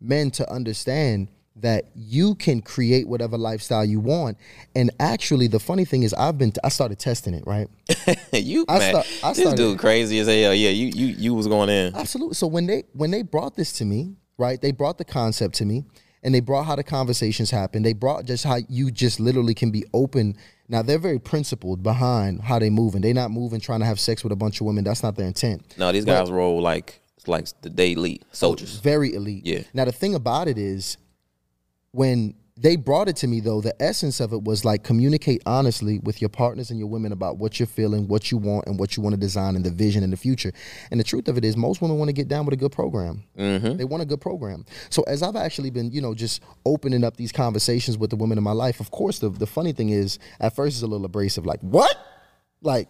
men 0.00 0.30
to 0.32 0.50
understand 0.50 1.28
that 1.56 1.86
you 1.96 2.36
can 2.36 2.60
create 2.60 3.08
whatever 3.08 3.36
lifestyle 3.36 3.84
you 3.84 3.98
want. 3.98 4.36
And 4.76 4.90
actually, 5.00 5.48
the 5.48 5.58
funny 5.58 5.84
thing 5.84 6.04
is, 6.04 6.14
I've 6.14 6.38
been 6.38 6.52
t- 6.52 6.60
I 6.62 6.68
started 6.68 6.98
testing 6.98 7.34
it. 7.34 7.44
Right. 7.46 7.68
you 8.32 8.64
I 8.68 8.78
man, 8.78 8.90
start, 8.90 9.06
I 9.06 9.32
started, 9.32 9.44
this 9.44 9.54
dude 9.54 9.78
crazy 9.78 10.18
as 10.20 10.28
hell. 10.28 10.54
Yeah, 10.54 10.70
you 10.70 10.86
you 10.94 11.06
you 11.06 11.34
was 11.34 11.48
going 11.48 11.68
in. 11.68 11.96
Absolutely. 11.96 12.34
So 12.34 12.46
when 12.46 12.66
they 12.66 12.84
when 12.92 13.10
they 13.10 13.22
brought 13.22 13.56
this 13.56 13.72
to 13.74 13.84
me, 13.84 14.14
right? 14.36 14.60
They 14.60 14.72
brought 14.72 14.98
the 14.98 15.04
concept 15.04 15.56
to 15.56 15.64
me 15.64 15.84
and 16.22 16.34
they 16.34 16.40
brought 16.40 16.64
how 16.64 16.76
the 16.76 16.82
conversations 16.82 17.50
happen. 17.50 17.82
They 17.82 17.92
brought 17.92 18.24
just 18.24 18.44
how 18.44 18.58
you 18.68 18.90
just 18.90 19.20
literally 19.20 19.54
can 19.54 19.70
be 19.70 19.84
open. 19.94 20.36
Now 20.68 20.82
they're 20.82 20.98
very 20.98 21.18
principled 21.18 21.82
behind 21.82 22.42
how 22.42 22.58
they 22.58 22.70
move, 22.70 22.94
and 22.94 23.02
they're 23.02 23.14
not 23.14 23.30
moving 23.30 23.60
trying 23.60 23.80
to 23.80 23.86
have 23.86 24.00
sex 24.00 24.22
with 24.22 24.32
a 24.32 24.36
bunch 24.36 24.60
of 24.60 24.66
women. 24.66 24.84
That's 24.84 25.02
not 25.02 25.16
their 25.16 25.26
intent. 25.26 25.76
No, 25.78 25.92
these 25.92 26.04
guys 26.04 26.28
but, 26.28 26.34
roll 26.36 26.60
like 26.60 27.00
like 27.26 27.46
the 27.62 27.70
day 27.70 27.92
elite 27.92 28.24
soldiers. 28.32 28.78
Very 28.80 29.14
elite. 29.14 29.46
Yeah. 29.46 29.62
Now 29.74 29.84
the 29.84 29.92
thing 29.92 30.14
about 30.14 30.48
it 30.48 30.58
is, 30.58 30.96
when 31.92 32.34
they 32.60 32.76
brought 32.76 33.08
it 33.08 33.16
to 33.16 33.26
me 33.26 33.40
though 33.40 33.60
the 33.60 33.74
essence 33.80 34.20
of 34.20 34.32
it 34.32 34.42
was 34.42 34.64
like 34.64 34.82
communicate 34.82 35.42
honestly 35.46 36.00
with 36.00 36.20
your 36.20 36.28
partners 36.28 36.70
and 36.70 36.78
your 36.78 36.88
women 36.88 37.12
about 37.12 37.38
what 37.38 37.60
you're 37.60 37.66
feeling 37.66 38.08
what 38.08 38.30
you 38.30 38.38
want 38.38 38.66
and 38.66 38.78
what 38.78 38.96
you 38.96 39.02
want 39.02 39.14
to 39.14 39.20
design 39.20 39.54
and 39.54 39.64
the 39.64 39.70
vision 39.70 40.02
in 40.02 40.10
the 40.10 40.16
future. 40.16 40.52
And 40.90 40.98
the 40.98 41.04
truth 41.04 41.28
of 41.28 41.38
it 41.38 41.44
is 41.44 41.56
most 41.56 41.80
women 41.80 41.98
want 41.98 42.08
to 42.08 42.12
get 42.12 42.28
down 42.28 42.44
with 42.44 42.54
a 42.54 42.56
good 42.56 42.72
program. 42.72 43.24
Mm-hmm. 43.38 43.76
they 43.76 43.84
want 43.84 44.02
a 44.02 44.06
good 44.06 44.20
program. 44.20 44.64
So 44.90 45.02
as 45.04 45.22
i've 45.22 45.36
actually 45.36 45.70
been 45.70 45.90
you 45.90 46.00
know 46.00 46.14
just 46.14 46.42
opening 46.66 47.04
up 47.04 47.16
these 47.16 47.32
conversations 47.32 47.96
with 47.96 48.10
the 48.10 48.16
women 48.16 48.38
in 48.38 48.44
my 48.44 48.52
life 48.52 48.80
of 48.80 48.90
course 48.90 49.18
the, 49.20 49.30
the 49.30 49.46
funny 49.46 49.72
thing 49.72 49.90
is 49.90 50.18
at 50.40 50.54
first 50.54 50.76
it's 50.76 50.82
a 50.82 50.86
little 50.86 51.06
abrasive 51.06 51.46
like 51.46 51.60
what? 51.60 51.96
Like 52.60 52.88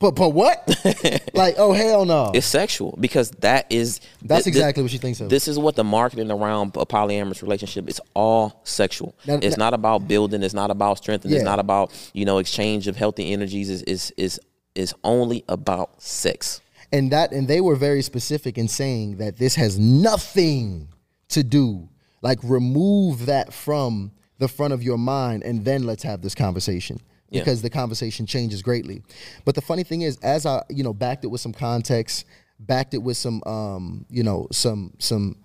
But 0.00 0.12
but 0.12 0.28
what? 0.30 0.64
like 1.34 1.56
oh 1.58 1.72
hell 1.72 2.04
no. 2.04 2.30
It's 2.32 2.46
sexual 2.46 2.96
because 3.00 3.30
that 3.40 3.66
is 3.70 3.98
That's 4.22 4.44
th- 4.44 4.54
th- 4.54 4.56
exactly 4.56 4.82
what 4.84 4.92
she 4.92 4.98
thinks 4.98 5.20
of. 5.20 5.28
This 5.28 5.48
is 5.48 5.58
what 5.58 5.74
the 5.74 5.82
marketing 5.82 6.30
around 6.30 6.76
a 6.76 6.86
polyamorous 6.86 7.42
relationship 7.42 7.88
is 7.88 8.00
all 8.14 8.60
sexual. 8.64 9.16
Now- 9.26 9.40
it's 9.42 9.56
now- 9.56 9.66
not 9.66 9.74
about 9.74 10.06
building. 10.06 10.42
It's 10.44 10.54
not 10.54 10.70
about 10.70 10.98
strength. 10.98 11.26
Yeah. 11.26 11.36
It's 11.36 11.44
not 11.44 11.58
about 11.58 11.92
you 12.12 12.24
know 12.24 12.38
exchange 12.38 12.86
of 12.86 12.96
healthy 12.96 13.32
energies. 13.32 13.68
Is 13.70 13.82
is 13.82 14.12
is 14.16 14.40
is 14.76 14.94
only 15.02 15.44
about 15.48 16.00
sex. 16.00 16.60
and 16.92 17.10
that 17.10 17.32
and 17.32 17.48
they 17.48 17.60
were 17.60 17.74
very 17.76 18.00
specific 18.02 18.56
in 18.56 18.68
saying 18.68 19.16
that 19.16 19.36
this 19.38 19.56
has 19.56 19.78
nothing 19.78 20.88
to 21.28 21.42
do 21.42 21.88
like 22.22 22.38
remove 22.42 23.26
that 23.26 23.52
from 23.52 24.10
the 24.38 24.48
front 24.48 24.72
of 24.72 24.82
your 24.82 24.96
mind 24.96 25.42
and 25.42 25.64
then 25.64 25.82
let's 25.84 26.02
have 26.04 26.22
this 26.22 26.34
conversation 26.34 27.00
Yeah. 27.30 27.40
because 27.40 27.62
the 27.62 27.70
conversation 27.70 28.26
changes 28.26 28.62
greatly. 28.62 29.02
But 29.44 29.54
the 29.54 29.60
funny 29.60 29.84
thing 29.84 30.02
is 30.02 30.16
as 30.22 30.46
i 30.46 30.62
you 30.68 30.82
know 30.82 30.94
backed 30.94 31.24
it 31.24 31.28
with 31.28 31.40
some 31.40 31.52
context 31.52 32.24
backed 32.58 32.94
it 32.94 32.98
with 32.98 33.16
some 33.16 33.42
um 33.44 34.04
you 34.08 34.22
know 34.22 34.48
some 34.50 34.92
some 34.98 35.36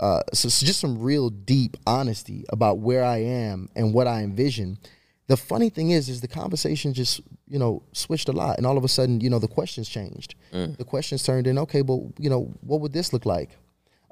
uh 0.00 0.22
so 0.32 0.48
so 0.48 0.66
just 0.66 0.80
some 0.80 0.98
real 1.00 1.30
deep 1.30 1.76
honesty 1.86 2.44
about 2.50 2.78
where 2.78 3.04
i 3.04 3.18
am 3.18 3.68
and 3.74 3.94
what 3.94 4.06
i 4.06 4.22
envision 4.22 4.78
the 5.28 5.36
funny 5.36 5.70
thing 5.70 5.90
is 5.90 6.08
is 6.08 6.20
the 6.20 6.28
conversation 6.28 6.92
just 6.92 7.20
you 7.46 7.58
know 7.58 7.82
switched 7.92 8.28
a 8.28 8.32
lot. 8.32 8.56
And 8.58 8.66
all 8.66 8.76
of 8.78 8.84
a 8.84 8.88
sudden 8.88 9.20
you 9.20 9.30
know 9.30 9.38
the 9.38 9.48
questions 9.48 9.88
changed. 9.88 10.34
The 10.52 10.84
questions 10.84 11.22
turned 11.22 11.46
in 11.46 11.58
okay 11.58 11.82
well 11.82 12.12
you 12.18 12.30
know 12.30 12.52
what 12.62 12.80
would 12.80 12.92
this 12.92 13.12
look 13.12 13.26
like 13.26 13.50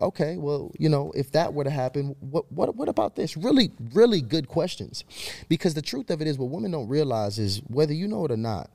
okay 0.00 0.36
well 0.36 0.70
you 0.78 0.88
know 0.88 1.10
if 1.14 1.32
that 1.32 1.54
were 1.54 1.64
to 1.64 1.70
happen 1.70 2.14
what 2.20 2.50
what 2.52 2.76
what 2.76 2.88
about 2.88 3.16
this? 3.16 3.36
Really 3.36 3.70
really 3.94 4.20
good 4.20 4.48
questions. 4.48 5.04
Because 5.48 5.74
the 5.74 5.82
truth 5.82 6.10
of 6.10 6.20
it 6.20 6.26
is 6.26 6.38
what 6.38 6.50
women 6.50 6.70
don't 6.70 6.88
realize 6.88 7.38
is 7.38 7.58
whether 7.68 7.92
you 7.92 8.08
know 8.08 8.24
it 8.24 8.30
or 8.30 8.36
not 8.36 8.70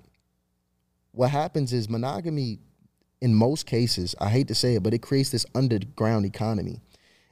what 1.11 1.29
happens 1.29 1.73
is 1.73 1.89
monogamy 1.89 2.59
in 3.19 3.35
most 3.35 3.65
cases 3.65 4.15
i 4.19 4.29
hate 4.29 4.47
to 4.47 4.55
say 4.55 4.75
it 4.75 4.81
but 4.81 4.93
it 4.93 5.01
creates 5.01 5.29
this 5.29 5.45
underground 5.55 6.25
economy. 6.25 6.81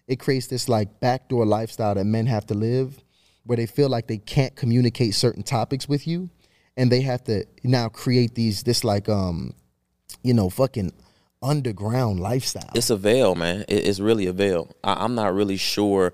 It 0.07 0.19
creates 0.19 0.47
this 0.47 0.67
like 0.67 0.99
backdoor 0.99 1.45
lifestyle 1.45 1.93
that 1.95 2.05
men 2.05 2.25
have 2.25 2.45
to 2.47 2.55
live 2.55 3.03
where 3.45 3.57
they 3.57 3.67
feel 3.67 3.89
like 3.89 4.07
they 4.07 4.17
can't 4.17 4.55
communicate 4.55 5.13
certain 5.15 5.43
topics 5.43 5.87
with 5.87 6.07
you 6.07 6.29
and 6.77 6.91
they 6.91 7.01
have 7.01 7.23
to 7.25 7.45
now 7.63 7.89
create 7.89 8.35
these 8.35 8.63
this 8.63 8.83
like 8.83 9.09
um 9.09 9.53
you 10.23 10.33
know 10.33 10.49
fucking 10.49 10.91
underground 11.41 12.19
lifestyle 12.19 12.69
It's 12.75 12.89
a 12.89 12.97
veil, 12.97 13.35
man. 13.35 13.61
It, 13.67 13.87
it's 13.87 13.99
really 13.99 14.27
a 14.27 14.33
veil. 14.33 14.75
I, 14.83 15.03
I'm 15.03 15.15
not 15.15 15.33
really 15.33 15.57
sure. 15.57 16.13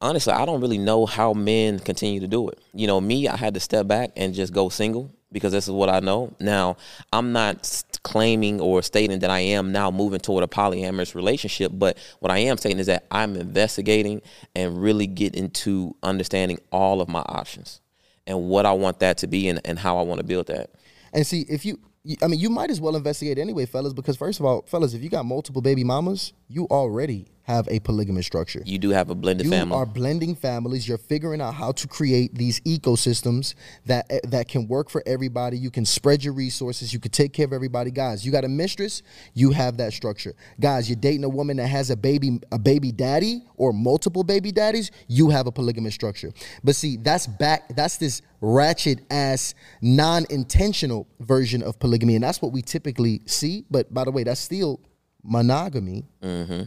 Honestly, 0.00 0.32
I 0.32 0.44
don't 0.44 0.60
really 0.60 0.78
know 0.78 1.06
how 1.06 1.32
men 1.32 1.78
continue 1.78 2.18
to 2.20 2.26
do 2.28 2.48
it. 2.48 2.58
You 2.74 2.86
know, 2.86 3.00
me, 3.00 3.28
I 3.28 3.36
had 3.36 3.54
to 3.54 3.60
step 3.60 3.86
back 3.86 4.10
and 4.16 4.34
just 4.34 4.52
go 4.52 4.68
single 4.68 5.14
because 5.30 5.52
this 5.52 5.66
is 5.68 5.70
what 5.72 5.88
I 5.88 6.00
know. 6.00 6.34
Now, 6.40 6.76
I'm 7.12 7.32
not 7.32 7.84
claiming 8.02 8.60
or 8.60 8.82
stating 8.82 9.20
that 9.20 9.30
I 9.30 9.38
am 9.40 9.70
now 9.70 9.90
moving 9.90 10.18
toward 10.18 10.42
a 10.44 10.48
polyamorous 10.48 11.14
relationship, 11.14 11.70
but 11.74 11.96
what 12.18 12.32
I 12.32 12.38
am 12.38 12.56
saying 12.58 12.78
is 12.80 12.86
that 12.86 13.04
I'm 13.10 13.36
investigating 13.36 14.22
and 14.56 14.82
really 14.82 15.06
get 15.06 15.34
into 15.36 15.94
understanding 16.02 16.58
all 16.72 17.00
of 17.00 17.08
my 17.08 17.20
options 17.20 17.80
and 18.26 18.48
what 18.48 18.66
I 18.66 18.72
want 18.72 18.98
that 19.00 19.18
to 19.18 19.26
be 19.26 19.48
and, 19.48 19.60
and 19.64 19.78
how 19.78 19.98
I 19.98 20.02
want 20.02 20.18
to 20.20 20.26
build 20.26 20.48
that. 20.48 20.70
And 21.12 21.26
see, 21.26 21.42
if 21.48 21.64
you, 21.64 21.78
you- 21.84 21.91
I 22.20 22.26
mean, 22.26 22.40
you 22.40 22.50
might 22.50 22.70
as 22.70 22.80
well 22.80 22.96
investigate 22.96 23.38
anyway, 23.38 23.64
fellas, 23.64 23.92
because 23.92 24.16
first 24.16 24.40
of 24.40 24.46
all, 24.46 24.62
fellas, 24.62 24.92
if 24.92 25.02
you 25.02 25.08
got 25.08 25.24
multiple 25.24 25.62
baby 25.62 25.84
mamas, 25.84 26.32
you 26.52 26.66
already 26.70 27.26
have 27.44 27.66
a 27.68 27.80
polygamous 27.80 28.24
structure. 28.24 28.62
You 28.64 28.78
do 28.78 28.90
have 28.90 29.10
a 29.10 29.14
blended 29.14 29.46
You 29.46 29.50
family. 29.50 29.74
You 29.74 29.82
are 29.82 29.86
blending 29.86 30.34
families. 30.34 30.86
You're 30.86 30.98
figuring 30.98 31.40
out 31.40 31.54
how 31.54 31.72
to 31.72 31.88
create 31.88 32.34
these 32.34 32.60
ecosystems 32.60 33.54
that 33.86 34.06
eh, 34.10 34.20
that 34.28 34.48
can 34.48 34.68
work 34.68 34.88
for 34.90 35.02
everybody. 35.06 35.58
You 35.58 35.70
can 35.70 35.84
spread 35.84 36.22
your 36.22 36.34
resources. 36.34 36.92
You 36.92 37.00
can 37.00 37.10
take 37.10 37.32
care 37.32 37.44
of 37.44 37.52
everybody. 37.52 37.90
Guys, 37.90 38.24
you 38.24 38.30
got 38.30 38.44
a 38.44 38.48
mistress. 38.48 39.02
You 39.34 39.50
have 39.50 39.76
that 39.78 39.92
structure. 39.92 40.34
Guys, 40.60 40.88
you're 40.88 40.96
dating 40.96 41.24
a 41.24 41.28
woman 41.28 41.56
that 41.56 41.66
has 41.66 41.90
a 41.90 41.96
baby, 41.96 42.40
a 42.52 42.58
baby 42.58 42.92
daddy 42.92 43.42
or 43.56 43.72
multiple 43.72 44.22
baby 44.22 44.52
daddies. 44.52 44.90
You 45.08 45.30
have 45.30 45.46
a 45.46 45.52
polygamous 45.52 45.94
structure. 45.94 46.32
But 46.62 46.76
see, 46.76 46.96
that's 46.96 47.26
back. 47.26 47.74
That's 47.74 47.96
this 47.96 48.22
ratchet 48.40 49.00
ass 49.10 49.54
non-intentional 49.80 51.08
version 51.20 51.62
of 51.62 51.78
polygamy, 51.78 52.14
and 52.14 52.24
that's 52.24 52.40
what 52.40 52.52
we 52.52 52.62
typically 52.62 53.22
see. 53.26 53.64
But 53.70 53.92
by 53.92 54.04
the 54.04 54.12
way, 54.12 54.22
that's 54.22 54.40
still 54.40 54.80
monogamy 55.22 56.04
mm-hmm. 56.22 56.62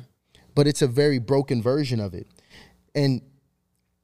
but 0.53 0.67
it's 0.67 0.81
a 0.81 0.87
very 0.87 1.19
broken 1.19 1.61
version 1.61 1.99
of 1.99 2.13
it. 2.13 2.27
And 2.93 3.21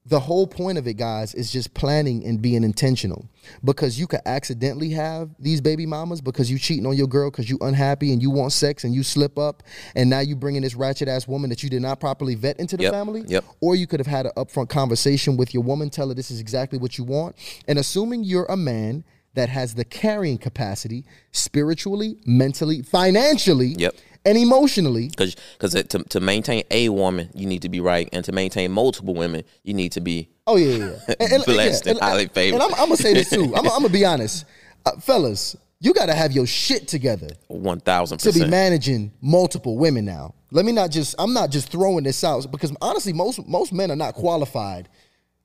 the 0.06 0.20
whole 0.20 0.48
point 0.48 0.78
of 0.80 0.88
it, 0.88 0.96
guys, 0.96 1.36
is 1.36 1.52
just 1.52 1.74
planning 1.76 2.26
and 2.26 2.42
being 2.42 2.64
intentional. 2.64 3.30
Because 3.64 4.00
you 4.00 4.08
could 4.08 4.22
accidentally 4.26 4.90
have 4.90 5.30
these 5.38 5.62
baby 5.62 5.86
mamas 5.86 6.22
because 6.22 6.50
you 6.50 6.58
cheating 6.58 6.88
on 6.88 6.98
your 6.98 7.08
girl 7.08 7.30
because 7.30 7.50
you 7.50 7.58
unhappy 7.62 8.12
and 8.12 8.22
you 8.22 8.32
want 8.32 8.52
sex 8.52 8.84
and 8.84 8.96
you 8.96 9.04
slip 9.04 9.38
up, 9.38 9.62
and 9.96 10.10
now 10.10 10.20
you 10.20 10.36
bringing 10.36 10.64
this 10.64 10.74
ratchet 10.76 11.08
ass 11.08 11.28
woman 11.28 11.50
that 11.52 11.62
you 11.62 11.70
did 11.70 11.82
not 11.82 12.00
properly 12.00 12.34
vet 12.36 12.60
into 12.60 12.78
the 12.78 12.84
Yep, 12.84 12.94
family. 12.94 13.24
yep. 13.28 13.46
Or 13.62 13.76
you 13.76 13.86
could 13.86 14.00
have 14.00 14.08
had 14.08 14.26
an 14.26 14.32
upfront 14.38 14.70
conversation 14.70 15.38
with 15.38 15.54
your 15.54 15.64
woman, 15.64 15.90
tell 15.92 16.08
her 16.10 16.16
this 16.16 16.32
is 16.32 16.40
exactly 16.40 16.80
what 16.80 16.98
you 16.98 17.04
want, 17.04 17.36
and 17.68 17.78
assuming 17.78 18.24
you're 18.24 18.46
a 18.46 18.58
man 18.58 19.04
that 19.36 19.50
has 19.50 19.76
the 19.76 19.86
carrying 19.86 20.38
capacity 20.38 21.06
spiritually, 21.32 22.18
mentally, 22.26 22.82
financially, 22.82 23.76
Yep. 23.78 23.96
And 24.26 24.38
emotionally 24.38 25.08
because 25.10 25.36
because 25.58 25.74
to, 25.74 26.04
to 26.04 26.20
maintain 26.20 26.64
a 26.72 26.90
woman 26.90 27.30
you 27.34 27.46
need 27.48 27.62
to 27.64 27.70
be 27.70 27.80
right 27.80 28.08
and 28.14 28.24
to 28.26 28.32
maintain 28.32 28.72
multiple 28.72 29.14
women 29.16 29.44
you 29.64 29.74
need 29.74 29.92
to 29.94 30.02
be 30.02 30.30
Oh 30.48 30.58
yeah, 30.58 30.76
yeah. 30.76 30.86
yeah. 31.08 31.16
And, 31.20 31.32
and- 31.34 31.44
Blessed 31.46 31.88
and 31.88 32.00
highly 32.00 32.28
favored. 32.28 32.56
And 32.56 32.64
I'm, 32.64 32.74
I'm 32.74 32.86
gonna 32.88 32.98
say 32.98 33.14
this 33.14 33.30
too. 33.30 33.54
I'm, 33.56 33.66
I'm 33.68 33.82
gonna 33.84 33.90
be 33.90 34.04
honest, 34.06 34.46
uh, 34.86 34.92
fellas. 35.00 35.56
You 35.84 35.94
got 35.96 36.08
to 36.08 36.14
have 36.14 36.32
your 36.32 36.46
shit 36.46 36.88
together 36.88 37.30
1000% 37.50 38.18
to 38.20 38.32
be 38.32 38.46
managing 38.46 39.12
multiple 39.22 39.78
women 39.80 40.06
now. 40.06 40.36
Let 40.52 40.64
me 40.66 40.72
not 40.74 40.92
just. 40.92 41.16
I'm 41.18 41.34
not 41.34 41.50
just 41.50 41.72
throwing 41.72 42.04
this 42.04 42.24
out 42.24 42.52
because 42.52 42.72
honestly, 42.82 43.14
most 43.14 43.48
most 43.48 43.72
men 43.74 43.90
are 43.92 43.96
not 43.96 44.14
qualified 44.14 44.90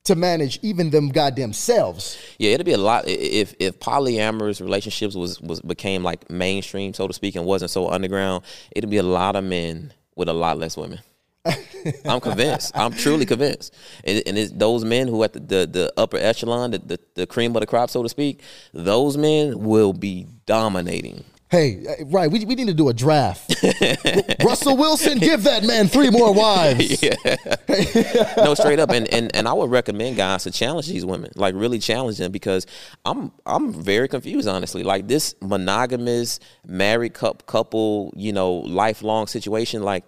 to 0.07 0.15
manage 0.15 0.59
even 0.61 0.89
them 0.89 1.09
goddamn 1.09 1.53
selves. 1.53 2.17
yeah 2.37 2.51
it'd 2.51 2.65
be 2.65 2.73
a 2.73 2.77
lot 2.77 3.07
if 3.07 3.53
if 3.59 3.79
polyamorous 3.79 4.61
relationships 4.61 5.15
was 5.15 5.39
was 5.41 5.61
became 5.61 6.03
like 6.03 6.29
mainstream 6.29 6.93
so 6.93 7.07
to 7.07 7.13
speak 7.13 7.35
and 7.35 7.45
wasn't 7.45 7.69
so 7.69 7.89
underground 7.89 8.43
it'd 8.71 8.89
be 8.89 8.97
a 8.97 9.03
lot 9.03 9.35
of 9.35 9.43
men 9.43 9.93
with 10.15 10.27
a 10.27 10.33
lot 10.33 10.57
less 10.57 10.75
women 10.75 10.99
I'm 12.05 12.19
convinced. 12.19 12.75
I'm 12.75 12.91
truly 12.91 13.25
convinced. 13.25 13.73
And, 14.03 14.21
and 14.27 14.37
it's 14.37 14.51
those 14.51 14.83
men 14.83 15.07
who 15.07 15.23
at 15.23 15.33
the, 15.33 15.39
the, 15.39 15.65
the 15.65 15.93
upper 15.95 16.17
echelon, 16.17 16.71
the, 16.71 16.79
the, 16.79 16.99
the 17.15 17.27
cream 17.27 17.55
of 17.55 17.61
the 17.61 17.65
crop, 17.65 17.89
so 17.89 18.03
to 18.03 18.09
speak, 18.09 18.41
those 18.73 19.17
men 19.17 19.59
will 19.59 19.93
be 19.93 20.27
dominating. 20.45 21.23
Hey, 21.49 21.85
uh, 21.87 22.05
right? 22.07 22.29
We, 22.29 22.43
we 22.43 22.55
need 22.55 22.67
to 22.67 22.73
do 22.73 22.89
a 22.89 22.93
draft. 22.93 23.55
Russell 24.43 24.75
Wilson, 24.75 25.17
give 25.17 25.43
that 25.43 25.63
man 25.63 25.87
three 25.87 26.09
more 26.09 26.33
wives. 26.33 27.01
no, 28.37 28.53
straight 28.53 28.79
up, 28.79 28.89
and, 28.89 29.07
and 29.13 29.33
and 29.33 29.47
I 29.47 29.53
would 29.53 29.71
recommend 29.71 30.17
guys 30.17 30.43
to 30.43 30.51
challenge 30.51 30.87
these 30.87 31.05
women, 31.05 31.31
like 31.35 31.55
really 31.55 31.79
challenge 31.79 32.17
them, 32.17 32.33
because 32.33 32.65
I'm 33.05 33.31
I'm 33.45 33.71
very 33.71 34.09
confused, 34.09 34.47
honestly. 34.47 34.83
Like 34.83 35.07
this 35.07 35.35
monogamous 35.41 36.41
married 36.65 37.13
cou- 37.13 37.35
couple, 37.45 38.13
you 38.17 38.33
know, 38.33 38.53
lifelong 38.55 39.27
situation. 39.27 39.83
Like, 39.83 40.03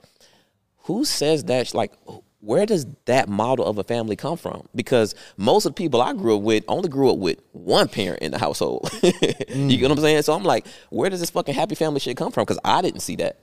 who 0.84 1.06
says 1.06 1.46
that? 1.46 1.74
Like, 1.74 1.94
where 2.42 2.66
does 2.66 2.86
that 3.06 3.28
model 3.28 3.66
of 3.66 3.78
a 3.78 3.84
family 3.84 4.16
come 4.16 4.38
from? 4.38 4.68
Because 4.74 5.14
most 5.38 5.66
of 5.66 5.72
the 5.72 5.78
people 5.78 6.02
I 6.02 6.14
grew 6.14 6.38
up 6.38 6.42
with 6.42 6.64
only 6.68 6.88
grew 6.88 7.12
up 7.12 7.18
with 7.18 7.40
one 7.52 7.88
parent 7.90 8.22
in 8.22 8.32
the 8.32 8.40
household. 8.40 8.90
you 9.04 9.78
get 9.78 9.90
what 9.90 9.92
I'm 9.92 10.00
saying? 10.00 10.22
So 10.22 10.34
I'm 10.34 10.44
like, 10.44 10.66
where 10.90 11.10
does 11.10 11.20
this 11.20 11.30
fucking 11.32 11.54
happy 11.54 11.76
family 11.76 12.00
shit 12.00 12.16
come 12.16 12.32
from? 12.32 12.44
Because 12.44 12.60
I 12.64 12.82
didn't 12.82 13.02
see 13.02 13.18
that. 13.18 13.40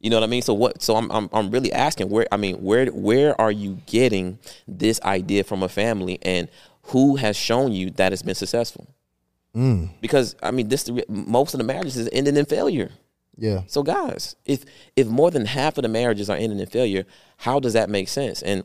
You 0.00 0.10
know 0.10 0.16
what 0.16 0.24
I 0.24 0.28
mean? 0.28 0.42
So 0.42 0.52
what? 0.52 0.82
So 0.82 0.96
I'm, 0.96 1.10
I'm 1.10 1.28
I'm 1.32 1.50
really 1.50 1.72
asking 1.72 2.10
where 2.10 2.26
I 2.30 2.36
mean 2.36 2.56
where 2.56 2.86
where 2.86 3.40
are 3.40 3.50
you 3.50 3.80
getting 3.86 4.38
this 4.68 5.00
idea 5.02 5.42
from 5.42 5.62
a 5.62 5.68
family 5.68 6.18
and 6.22 6.48
who 6.82 7.16
has 7.16 7.36
shown 7.36 7.72
you 7.72 7.90
that 7.92 8.12
it's 8.12 8.22
been 8.22 8.34
successful? 8.34 8.86
Mm. 9.54 9.88
Because 10.02 10.36
I 10.42 10.50
mean 10.50 10.68
this 10.68 10.90
most 11.08 11.54
of 11.54 11.58
the 11.58 11.64
marriages 11.64 11.96
is 11.96 12.10
ending 12.12 12.36
in 12.36 12.44
failure. 12.44 12.90
Yeah. 13.36 13.62
So 13.66 13.82
guys, 13.82 14.36
if 14.44 14.64
if 14.96 15.06
more 15.06 15.30
than 15.30 15.46
half 15.46 15.78
of 15.78 15.82
the 15.82 15.88
marriages 15.88 16.30
are 16.30 16.36
ending 16.36 16.58
in 16.58 16.66
failure, 16.66 17.04
how 17.38 17.60
does 17.60 17.74
that 17.74 17.90
make 17.90 18.08
sense? 18.08 18.42
And 18.42 18.64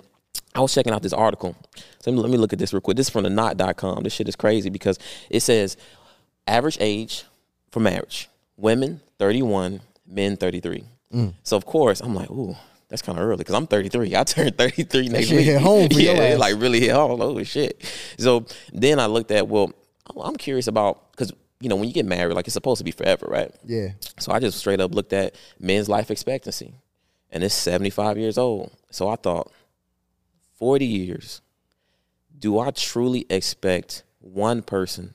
I 0.55 0.61
was 0.61 0.73
checking 0.73 0.93
out 0.93 1.01
this 1.01 1.13
article. 1.13 1.55
So 1.99 2.11
let 2.11 2.15
me, 2.15 2.21
let 2.21 2.31
me 2.31 2.37
look 2.37 2.53
at 2.53 2.59
this 2.59 2.73
real 2.73 2.81
quick. 2.81 2.97
This 2.97 3.07
is 3.07 3.11
from 3.11 3.23
the 3.23 3.29
knot.com. 3.29 4.03
This 4.03 4.13
shit 4.13 4.27
is 4.27 4.35
crazy 4.35 4.69
because 4.69 4.97
it 5.29 5.41
says 5.41 5.77
average 6.47 6.77
age 6.79 7.25
for 7.71 7.79
marriage. 7.79 8.29
Women 8.57 9.01
31, 9.19 9.81
men 10.07 10.37
33. 10.37 10.83
So 11.43 11.57
of 11.57 11.65
course, 11.65 11.99
I'm 11.99 12.15
like, 12.15 12.31
ooh, 12.31 12.55
that's 12.87 13.01
kind 13.01 13.17
of 13.17 13.25
early 13.25 13.37
because 13.37 13.55
I'm 13.55 13.67
33. 13.67 14.15
I 14.15 14.23
turned 14.23 14.57
33 14.57 15.09
next 15.09 15.27
shit 15.27 15.37
week. 15.37 15.45
hit 15.45 15.61
home 15.61 15.87
yeah, 15.91 16.35
like 16.37 16.55
really 16.59 16.79
hit 16.79 16.91
home. 16.91 17.21
Oh 17.21 17.43
shit. 17.43 17.83
So 18.17 18.45
then 18.71 18.99
I 18.99 19.07
looked 19.07 19.31
at 19.31 19.47
well, 19.47 19.73
I'm 20.21 20.35
curious 20.37 20.67
about 20.67 21.10
you 21.61 21.69
know 21.69 21.75
when 21.75 21.87
you 21.87 21.93
get 21.93 22.05
married, 22.05 22.33
like 22.33 22.47
it's 22.47 22.53
supposed 22.53 22.79
to 22.79 22.83
be 22.83 22.91
forever, 22.91 23.27
right? 23.29 23.53
Yeah. 23.65 23.89
So 24.19 24.31
I 24.31 24.39
just 24.39 24.57
straight 24.57 24.79
up 24.79 24.93
looked 24.93 25.13
at 25.13 25.35
men's 25.59 25.87
life 25.87 26.11
expectancy, 26.11 26.73
and 27.29 27.43
it's 27.43 27.55
75 27.55 28.17
years 28.17 28.37
old. 28.37 28.71
So 28.89 29.09
I 29.09 29.15
thought, 29.15 29.51
40 30.55 30.85
years, 30.85 31.41
do 32.37 32.59
I 32.59 32.71
truly 32.71 33.25
expect 33.29 34.03
one 34.19 34.61
person 34.61 35.13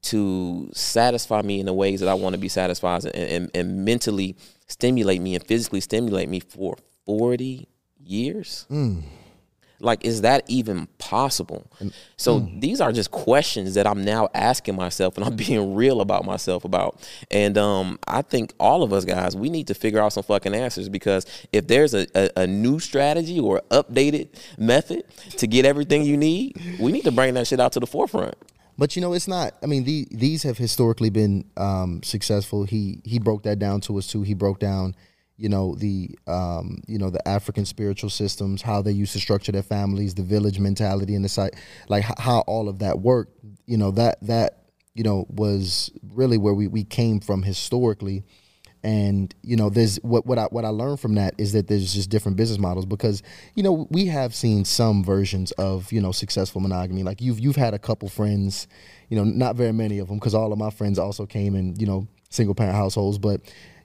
to 0.00 0.70
satisfy 0.72 1.42
me 1.42 1.60
in 1.60 1.66
the 1.66 1.72
ways 1.72 2.00
that 2.00 2.08
I 2.08 2.14
want 2.14 2.34
to 2.34 2.38
be 2.38 2.48
satisfied 2.48 3.04
and, 3.04 3.14
and, 3.14 3.50
and 3.54 3.84
mentally 3.84 4.36
stimulate 4.66 5.20
me 5.20 5.34
and 5.34 5.44
physically 5.44 5.80
stimulate 5.80 6.28
me 6.28 6.40
for 6.40 6.76
40 7.04 7.68
years? 7.98 8.66
Mm. 8.70 9.02
Like, 9.80 10.04
is 10.04 10.22
that 10.22 10.44
even 10.48 10.86
possible? 10.98 11.70
So 12.16 12.48
these 12.58 12.80
are 12.80 12.92
just 12.92 13.10
questions 13.10 13.74
that 13.74 13.86
I'm 13.86 14.04
now 14.04 14.28
asking 14.34 14.76
myself, 14.76 15.16
and 15.16 15.24
I'm 15.24 15.36
being 15.48 15.74
real 15.74 16.00
about 16.00 16.24
myself 16.24 16.64
about. 16.64 17.08
And 17.30 17.56
um, 17.56 17.98
I 18.06 18.22
think 18.22 18.54
all 18.58 18.82
of 18.82 18.92
us 18.92 19.04
guys, 19.04 19.36
we 19.36 19.50
need 19.50 19.68
to 19.68 19.74
figure 19.74 20.00
out 20.00 20.12
some 20.12 20.24
fucking 20.24 20.54
answers 20.54 20.88
because 20.88 21.26
if 21.52 21.66
there's 21.66 21.94
a, 21.94 22.06
a, 22.14 22.42
a 22.42 22.46
new 22.46 22.78
strategy 22.80 23.38
or 23.38 23.62
updated 23.70 24.28
method 24.58 25.04
to 25.36 25.46
get 25.46 25.64
everything 25.64 26.02
you 26.02 26.16
need, 26.16 26.60
we 26.80 26.92
need 26.92 27.04
to 27.04 27.12
bring 27.12 27.34
that 27.34 27.46
shit 27.46 27.60
out 27.60 27.72
to 27.72 27.80
the 27.80 27.86
forefront. 27.86 28.34
But 28.78 28.94
you 28.94 29.02
know, 29.02 29.12
it's 29.12 29.26
not. 29.26 29.54
I 29.60 29.66
mean, 29.66 29.82
the, 29.84 30.06
these 30.10 30.44
have 30.44 30.56
historically 30.56 31.10
been 31.10 31.44
um, 31.56 32.00
successful. 32.04 32.62
He 32.62 33.00
he 33.04 33.18
broke 33.18 33.42
that 33.42 33.58
down 33.58 33.80
to 33.82 33.98
us 33.98 34.06
too. 34.06 34.22
He 34.22 34.34
broke 34.34 34.60
down, 34.60 34.94
you 35.38 35.48
know, 35.48 35.76
the 35.76 36.10
um, 36.26 36.82
you 36.88 36.98
know 36.98 37.10
the 37.10 37.26
African 37.26 37.64
spiritual 37.64 38.10
systems, 38.10 38.60
how 38.60 38.82
they 38.82 38.90
used 38.90 39.12
to 39.12 39.20
structure 39.20 39.52
their 39.52 39.62
families, 39.62 40.14
the 40.14 40.24
village 40.24 40.58
mentality, 40.58 41.14
and 41.14 41.24
the 41.24 41.28
site, 41.28 41.54
like 41.88 42.04
how 42.18 42.40
all 42.40 42.68
of 42.68 42.80
that 42.80 42.98
worked. 42.98 43.38
You 43.64 43.78
know 43.78 43.92
that 43.92 44.18
that 44.22 44.64
you 44.94 45.04
know 45.04 45.26
was 45.30 45.90
really 46.12 46.38
where 46.38 46.54
we 46.54 46.66
we 46.66 46.84
came 46.84 47.20
from 47.20 47.44
historically. 47.44 48.24
And 48.82 49.34
you 49.42 49.56
know, 49.56 49.70
there's 49.70 49.96
what 49.98 50.26
what 50.26 50.38
I 50.38 50.44
what 50.44 50.64
I 50.64 50.68
learned 50.68 51.00
from 51.00 51.14
that 51.14 51.34
is 51.38 51.52
that 51.52 51.68
there's 51.68 51.94
just 51.94 52.10
different 52.10 52.36
business 52.36 52.58
models 52.58 52.86
because 52.86 53.22
you 53.54 53.62
know 53.62 53.86
we 53.90 54.06
have 54.06 54.34
seen 54.34 54.64
some 54.64 55.04
versions 55.04 55.52
of 55.52 55.92
you 55.92 56.00
know 56.00 56.10
successful 56.10 56.60
monogamy. 56.60 57.04
Like 57.04 57.20
you've 57.20 57.38
you've 57.38 57.56
had 57.56 57.74
a 57.74 57.78
couple 57.78 58.08
friends, 58.08 58.66
you 59.08 59.16
know, 59.16 59.24
not 59.24 59.54
very 59.54 59.72
many 59.72 59.98
of 59.98 60.08
them 60.08 60.18
because 60.18 60.34
all 60.34 60.52
of 60.52 60.58
my 60.58 60.70
friends 60.70 60.98
also 60.98 61.26
came 61.26 61.54
in 61.54 61.76
you 61.76 61.86
know 61.86 62.08
single 62.30 62.54
parent 62.54 62.76
households, 62.76 63.18
but 63.18 63.40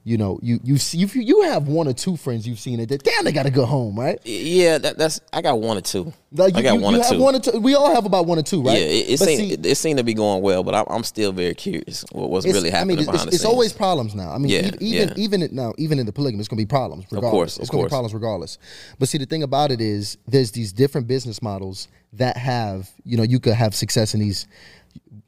you 0.06 0.18
know 0.18 0.38
you 0.42 0.60
you 0.62 0.76
see 0.76 0.98
you 0.98 1.06
you 1.14 1.42
have 1.42 1.66
one 1.66 1.88
or 1.88 1.94
two 1.94 2.14
friends 2.16 2.46
you've 2.46 2.60
seen 2.60 2.78
it 2.78 2.90
that 2.90 3.02
damn 3.02 3.24
they 3.24 3.32
got 3.32 3.46
a 3.46 3.50
good 3.50 3.66
home 3.66 3.98
right. 3.98 4.20
Yeah, 4.24 4.76
that, 4.76 4.98
that's 4.98 5.20
I 5.32 5.40
got 5.40 5.58
one 5.58 5.78
or 5.78 5.80
two. 5.80 6.12
Like 6.30 6.54
I 6.54 6.62
got 6.62 6.74
you, 6.74 6.80
one 6.80 6.94
you 6.94 7.00
or 7.00 7.04
two. 7.04 7.18
one 7.18 7.34
or 7.34 7.40
two. 7.40 7.58
We 7.58 7.74
all 7.74 7.94
have 7.94 8.04
about 8.04 8.26
one 8.26 8.38
or 8.38 8.42
two, 8.42 8.62
right? 8.62 8.78
Yeah, 8.78 8.84
it, 8.84 9.10
it 9.10 9.18
seemed 9.18 9.38
see- 9.40 9.52
it, 9.52 9.66
it 9.66 9.74
seemed 9.76 9.98
to 9.98 10.04
be 10.04 10.12
going 10.12 10.42
well, 10.42 10.62
but 10.62 10.74
I'm, 10.74 10.84
I'm 10.90 11.04
still 11.04 11.32
very 11.32 11.54
curious 11.54 12.04
what, 12.12 12.28
what's 12.28 12.44
really 12.46 12.70
happening 12.70 12.98
I 12.98 13.00
mean, 13.00 13.06
behind 13.06 13.28
it's, 13.28 13.36
it's 13.36 13.44
always 13.46 13.72
problems 13.72 14.14
now. 14.14 14.30
I 14.30 14.38
mean, 14.38 14.50
Yeah, 14.50 14.58
even 14.58 14.82
even, 14.82 15.08
yeah. 15.08 15.14
even 15.16 15.42
it, 15.42 15.52
now, 15.52 15.72
even 15.78 15.98
in 15.98 16.04
the 16.04 16.12
polygamy, 16.12 16.40
it's 16.40 16.48
going 16.48 16.58
to 16.58 16.64
be 16.64 16.68
problems. 16.68 17.06
Regardless. 17.06 17.30
course, 17.30 17.56
of 17.56 17.62
it's 17.62 17.70
going 17.70 17.84
to 17.84 17.88
be 17.88 17.90
problems 17.90 18.12
regardless. 18.12 18.58
But 18.98 19.08
see, 19.08 19.18
the 19.18 19.26
thing 19.26 19.42
about 19.42 19.70
it 19.72 19.80
is, 19.80 20.18
there's 20.28 20.50
these 20.50 20.72
different 20.72 21.06
business 21.06 21.40
models 21.40 21.88
that 22.12 22.36
have, 22.36 22.90
you 23.04 23.16
know, 23.16 23.22
you 23.22 23.40
could 23.40 23.54
have 23.54 23.74
success 23.74 24.12
in 24.12 24.20
these. 24.20 24.46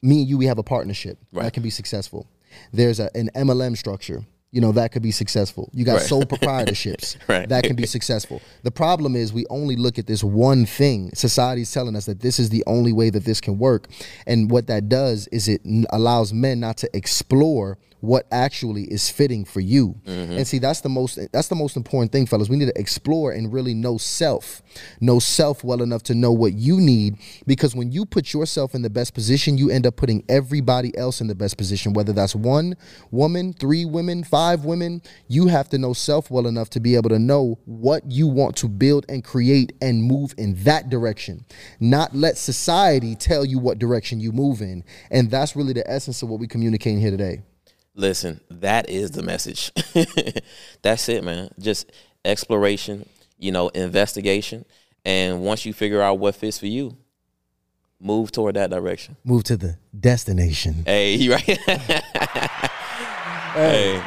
Me 0.02 0.20
and 0.20 0.28
you, 0.28 0.36
we 0.36 0.46
have 0.46 0.58
a 0.58 0.62
partnership 0.62 1.18
that 1.32 1.52
can 1.54 1.62
be 1.62 1.70
successful. 1.70 2.26
There's 2.72 3.00
a, 3.00 3.10
an 3.16 3.30
MLM 3.34 3.76
structure. 3.76 4.22
You 4.56 4.62
know 4.62 4.72
that 4.72 4.90
could 4.90 5.02
be 5.02 5.10
successful. 5.10 5.68
You 5.74 5.84
got 5.84 5.96
Right. 5.98 6.06
sole 6.06 6.22
proprietorships 6.32 7.16
Right. 7.28 7.46
that 7.50 7.64
can 7.64 7.76
be 7.76 7.84
successful. 7.84 8.40
The 8.62 8.70
problem 8.70 9.14
is 9.14 9.30
we 9.30 9.44
only 9.50 9.76
look 9.76 9.98
at 9.98 10.06
this 10.06 10.24
one 10.24 10.64
thing. 10.64 11.10
Society's 11.12 11.70
telling 11.70 11.94
us 11.94 12.06
that 12.06 12.20
this 12.20 12.38
is 12.38 12.48
the 12.48 12.64
only 12.66 12.90
way 12.94 13.10
that 13.10 13.26
this 13.26 13.38
can 13.38 13.58
work, 13.58 13.86
and 14.26 14.50
what 14.50 14.66
that 14.68 14.88
does 14.88 15.26
is 15.28 15.46
it 15.46 15.60
allows 15.90 16.32
men 16.32 16.58
not 16.58 16.78
to 16.78 16.88
explore 16.96 17.76
what 18.00 18.26
actually 18.30 18.84
is 18.84 19.10
fitting 19.10 19.44
for 19.44 19.60
you. 19.60 19.96
Mm-hmm. 20.04 20.32
And 20.32 20.46
see, 20.46 20.58
that's 20.58 20.80
the 20.80 20.88
most 20.88 21.18
that's 21.32 21.48
the 21.48 21.54
most 21.54 21.76
important 21.76 22.12
thing, 22.12 22.26
fellas. 22.26 22.48
We 22.48 22.56
need 22.56 22.66
to 22.66 22.78
explore 22.78 23.32
and 23.32 23.52
really 23.52 23.74
know 23.74 23.98
self, 23.98 24.62
know 25.00 25.18
self 25.18 25.64
well 25.64 25.82
enough 25.82 26.02
to 26.04 26.14
know 26.14 26.32
what 26.32 26.54
you 26.54 26.80
need. 26.80 27.16
Because 27.46 27.74
when 27.74 27.92
you 27.92 28.04
put 28.04 28.32
yourself 28.32 28.74
in 28.74 28.82
the 28.82 28.90
best 28.90 29.14
position, 29.14 29.58
you 29.58 29.70
end 29.70 29.86
up 29.86 29.96
putting 29.96 30.24
everybody 30.28 30.96
else 30.96 31.20
in 31.20 31.26
the 31.26 31.34
best 31.34 31.56
position. 31.56 31.92
Whether 31.92 32.12
that's 32.12 32.34
one 32.34 32.76
woman, 33.10 33.52
three 33.52 33.84
women, 33.84 34.24
five 34.24 34.64
women, 34.64 35.02
you 35.28 35.48
have 35.48 35.68
to 35.70 35.78
know 35.78 35.92
self 35.92 36.30
well 36.30 36.46
enough 36.46 36.70
to 36.70 36.80
be 36.80 36.96
able 36.96 37.10
to 37.10 37.18
know 37.18 37.58
what 37.64 38.10
you 38.10 38.28
want 38.28 38.56
to 38.56 38.68
build 38.68 39.06
and 39.08 39.24
create 39.24 39.72
and 39.80 40.02
move 40.02 40.34
in 40.38 40.54
that 40.64 40.90
direction. 40.90 41.44
Not 41.80 42.14
let 42.14 42.38
society 42.38 43.14
tell 43.14 43.44
you 43.44 43.58
what 43.58 43.78
direction 43.78 44.20
you 44.20 44.32
move 44.32 44.60
in. 44.60 44.84
And 45.10 45.30
that's 45.30 45.56
really 45.56 45.72
the 45.72 45.88
essence 45.90 46.22
of 46.22 46.28
what 46.28 46.40
we 46.40 46.46
communicating 46.46 47.00
here 47.00 47.10
today. 47.10 47.42
Listen, 47.98 48.40
that 48.50 48.90
is 48.90 49.12
the 49.12 49.22
message. 49.22 49.72
That's 50.82 51.08
it, 51.08 51.24
man. 51.24 51.48
Just 51.58 51.90
exploration, 52.26 53.08
you 53.38 53.52
know, 53.52 53.68
investigation, 53.68 54.66
and 55.06 55.40
once 55.42 55.64
you 55.64 55.72
figure 55.72 56.02
out 56.02 56.18
what 56.18 56.34
fits 56.34 56.58
for 56.58 56.66
you, 56.66 56.94
move 57.98 58.32
toward 58.32 58.56
that 58.56 58.68
direction. 58.68 59.16
Move 59.24 59.44
to 59.44 59.56
the 59.56 59.78
destination. 59.98 60.82
Hey, 60.84 61.14
you 61.14 61.32
right? 61.32 61.42
hey, 63.54 64.02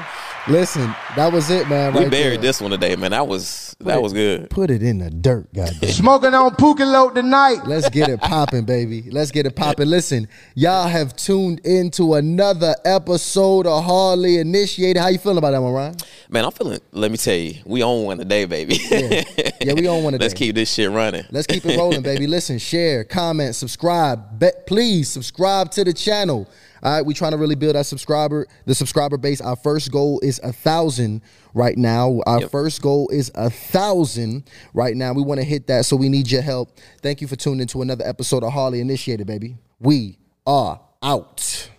Listen, 0.50 0.96
that 1.16 1.32
was 1.32 1.52
it, 1.52 1.70
man. 1.70 1.94
we 1.94 2.00
right 2.02 2.10
buried 2.12 2.38
there. 2.38 2.42
this 2.42 2.60
one 2.60 2.72
today, 2.72 2.96
man. 2.96 3.12
That 3.12 3.28
was 3.28 3.76
that 3.82 4.02
was 4.02 4.14
good. 4.14 4.50
Put 4.50 4.72
it 4.72 4.82
in 4.82 4.98
the 4.98 5.12
dirt, 5.12 5.54
goddamn. 5.54 5.90
Smoking 5.92 6.34
on 6.34 6.52
Pukalote 6.56 7.14
tonight. 7.14 7.68
Let's 7.68 7.88
get 7.90 8.10
it 8.10 8.20
popping, 8.20 8.66
baby. 8.66 9.04
Let's 9.12 9.30
get 9.30 9.46
it 9.46 9.56
popping. 9.56 9.88
Listen, 9.88 10.28
y'all 10.56 10.88
have 10.88 11.16
tuned 11.16 11.60
into 11.60 12.16
another 12.16 12.74
episode 12.84 13.68
of 13.68 13.84
Hardly 13.84 14.38
Initiated. 14.38 15.00
How 15.00 15.10
you 15.10 15.20
feeling 15.20 15.38
about 15.38 15.52
that 15.52 15.62
one, 15.62 15.72
Ryan? 15.72 15.96
Man, 16.30 16.46
I'm 16.46 16.52
feeling. 16.52 16.80
Let 16.94 17.12
me 17.12 17.18
tell 17.18 17.36
you, 17.36 17.54
we 17.66 17.84
own 17.84 18.06
one 18.06 18.18
today, 18.18 18.46
baby. 18.46 18.80
Yeah. 18.90 19.24
Yeah, 19.62 19.74
we 19.74 19.88
own 19.88 20.04
one 20.04 20.14
today. 20.14 20.26
Let's 20.26 20.34
keep 20.34 20.56
this 20.56 20.74
shit 20.74 20.90
running. 20.90 21.26
Let's 21.30 21.46
keep 21.46 21.64
it 21.64 21.78
rolling, 21.78 22.02
baby. 22.02 22.26
Listen, 22.26 22.58
share, 22.58 23.04
comment, 23.04 23.56
subscribe. 23.56 24.40
Be- 24.40 24.50
please 24.66 25.10
subscribe 25.10 25.70
to 25.72 25.84
the 25.84 25.94
channel. 25.94 26.48
All 26.82 26.94
right, 26.94 27.06
we're 27.06 27.14
trying 27.14 27.32
to 27.32 27.38
really 27.38 27.56
build 27.56 27.76
our 27.76 27.84
subscriber, 27.84 28.48
the 28.66 28.76
subscriber 28.76 29.18
base. 29.18 29.42
Our 29.42 29.56
first 29.56 29.92
goal 29.92 30.20
is 30.22 30.40
a 30.44 30.54
thousand 30.54 31.22
right 31.54 31.78
now. 31.78 32.22
Our 32.26 32.42
first 32.50 32.82
goal 32.82 33.10
is 33.10 33.32
a 33.36 33.50
thousand 33.50 34.50
right 34.74 34.96
now. 34.96 35.14
We 35.14 35.24
want 35.24 35.40
to 35.40 35.46
hit 35.46 35.68
that, 35.68 35.86
so 35.86 35.96
we 35.96 36.10
need 36.10 36.30
your 36.32 36.42
help. 36.42 36.78
Thank 37.02 37.22
you 37.22 37.28
for 37.28 37.36
tuning 37.36 37.62
into 37.62 37.82
another 37.82 38.06
episode 38.08 38.44
of 38.44 38.54
Hardly 38.54 38.82
Initiated, 38.82 39.28
baby. 39.28 39.58
We 39.80 40.18
are 40.46 40.80
out. 41.04 41.70